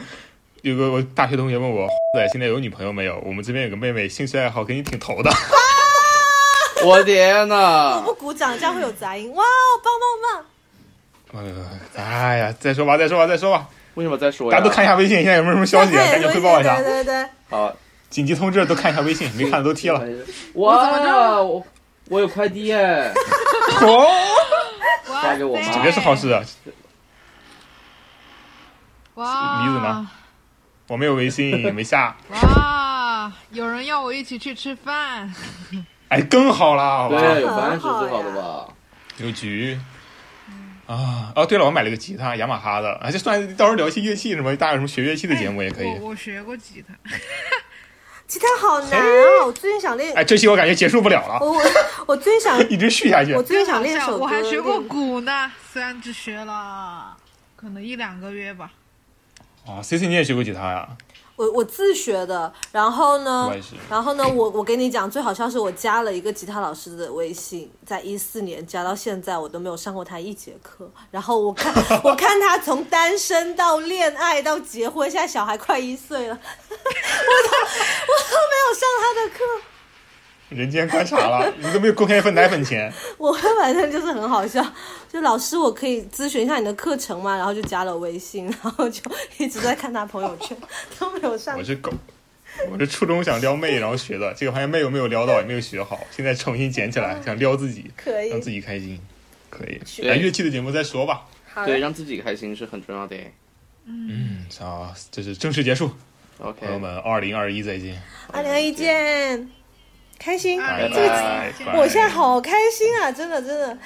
[0.61, 3.19] 有个我大学同学问我，仔 现在有女朋友没有？
[3.25, 5.31] 我们这边有个妹妹，兴趣爱好跟你挺投的。
[6.85, 8.03] 我天哪！
[8.05, 9.33] 不鼓掌，这样会有杂音。
[9.33, 9.43] 哇，
[9.83, 9.95] 棒
[11.33, 11.45] 棒棒，
[11.97, 13.67] 哎呀，再说吧，再说吧，再说吧。
[13.97, 14.53] 为什么再说呀？
[14.53, 15.85] 大家都看一下微信，现在有没有什么消！
[15.85, 15.93] 息？
[15.95, 17.03] 赶紧汇报一下对。
[17.03, 17.75] 对对，好，
[18.09, 20.01] 紧急通知，都看一下微信，没看的都 踢了。
[20.55, 21.67] 哇，我
[22.09, 23.11] 我有快递耶，
[23.81, 24.07] 哦，
[25.05, 26.43] 发给我妈这个是好事啊。
[29.15, 30.09] 哇，梨子呢？
[30.89, 32.15] 我没有微信，没下。
[32.29, 35.35] 哇，有人要我一起去吃饭，
[36.11, 37.19] 哎，更好啦，好吧？
[37.19, 38.67] 对，有饭是最好的吧？
[39.17, 39.79] 有局。
[40.87, 45.87] 啊哦，对了，我买了个吉他，雅马哈的，啊，就算到时候聊一些乐器什么，大家有什么学乐器的节目也可以。
[46.01, 46.95] 我我学过吉他，
[48.27, 49.47] 吉他好难啊！
[49.47, 51.63] 我最近想练，哎，这期我感觉结束不了了，我我
[52.07, 53.43] 我最近想， 一直续下去我。
[53.43, 57.17] 最近想练首歌，我还学过鼓呢，虽然只学了
[57.57, 58.71] 可能一两个月吧。
[59.67, 60.89] 啊，C C 你也学过吉他呀？
[61.37, 63.51] 我我自学的，然后呢
[63.89, 70.91] 然后呢，我我给你讲，最好笑是我加了一个吉他老师的微信，在一四年加到现在，我都没有上过他一节课。
[71.11, 71.73] 然后我看
[72.03, 79.45] 我看他从单身到恋爱到结婚，现在小孩快一岁了， 我都我都没有上他的课。
[80.49, 82.93] 人间观察了， 你都没有公开一份奶粉钱。
[83.19, 84.65] 我反正就是很好笑，
[85.13, 87.37] 就老师，我可以咨询一下你的课程吗？
[87.37, 89.03] 然后就加了微信，然后就
[89.39, 90.57] 一直在看他朋友圈，
[90.99, 91.65] 都没有上我。
[91.65, 91.93] 是狗，
[92.71, 99.01] 我是初中想撩妹，然后学的，结果发现妹有没有撩到，也没有学好，现在重新捡起来，想撩自己，可以让自己开心，
[99.51, 99.81] 可以。
[100.07, 101.27] 来乐器的节目再说吧。
[101.65, 103.17] 对，让自己开心是很重要的。
[103.87, 105.91] 嗯，好，这是正式结束，
[106.39, 108.01] 朋友们，二零二一再见，
[108.33, 109.49] 二零二一见，
[110.19, 110.61] 开心。
[110.61, 111.53] 拜拜这个拜。
[111.67, 113.79] 拜我现在好开心啊，真的真的。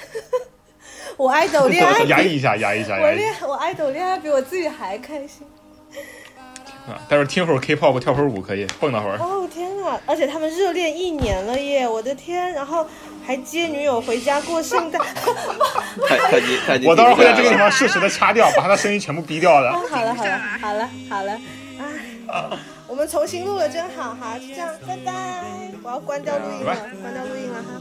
[1.17, 3.11] 我爱豆恋爱 压抑一下，压抑一下，我。
[3.11, 5.45] 恋我爱豆恋爱比我自己还开心。
[6.87, 9.17] 啊，待会儿听会儿 K-pop，跳会儿舞可以，蹦跶会儿。
[9.19, 9.99] 哦天呐！
[10.05, 12.51] 而且他们热恋一年了耶，我的天！
[12.53, 12.87] 然后
[13.25, 14.99] 还接女友回家过圣诞。
[16.07, 16.17] 太
[16.79, 19.69] 太我到时候会在这个地方适时的掐掉，把他的声音全部逼掉的。
[19.69, 21.39] 哦，好了好了好了好了，
[21.79, 22.57] 哎，
[22.91, 25.71] 我们重新录了，真好，好，就这样，拜拜。
[25.81, 27.79] 我要关掉录音了，关掉录音了哈。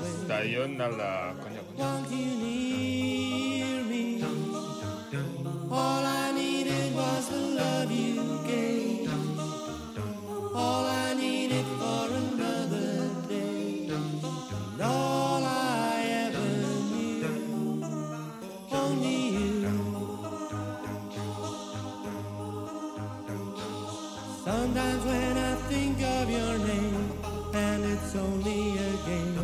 [24.51, 27.13] Sometimes when I think of your name,
[27.55, 29.39] and it's only a game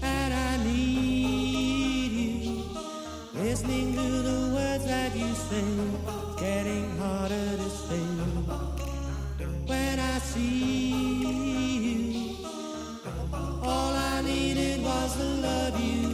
[0.00, 2.64] and I need you.
[3.34, 8.16] Listening to the words that you sing, it's getting harder to sing.
[9.66, 10.88] When I see
[11.88, 12.36] you,
[13.62, 16.07] all I needed was the love you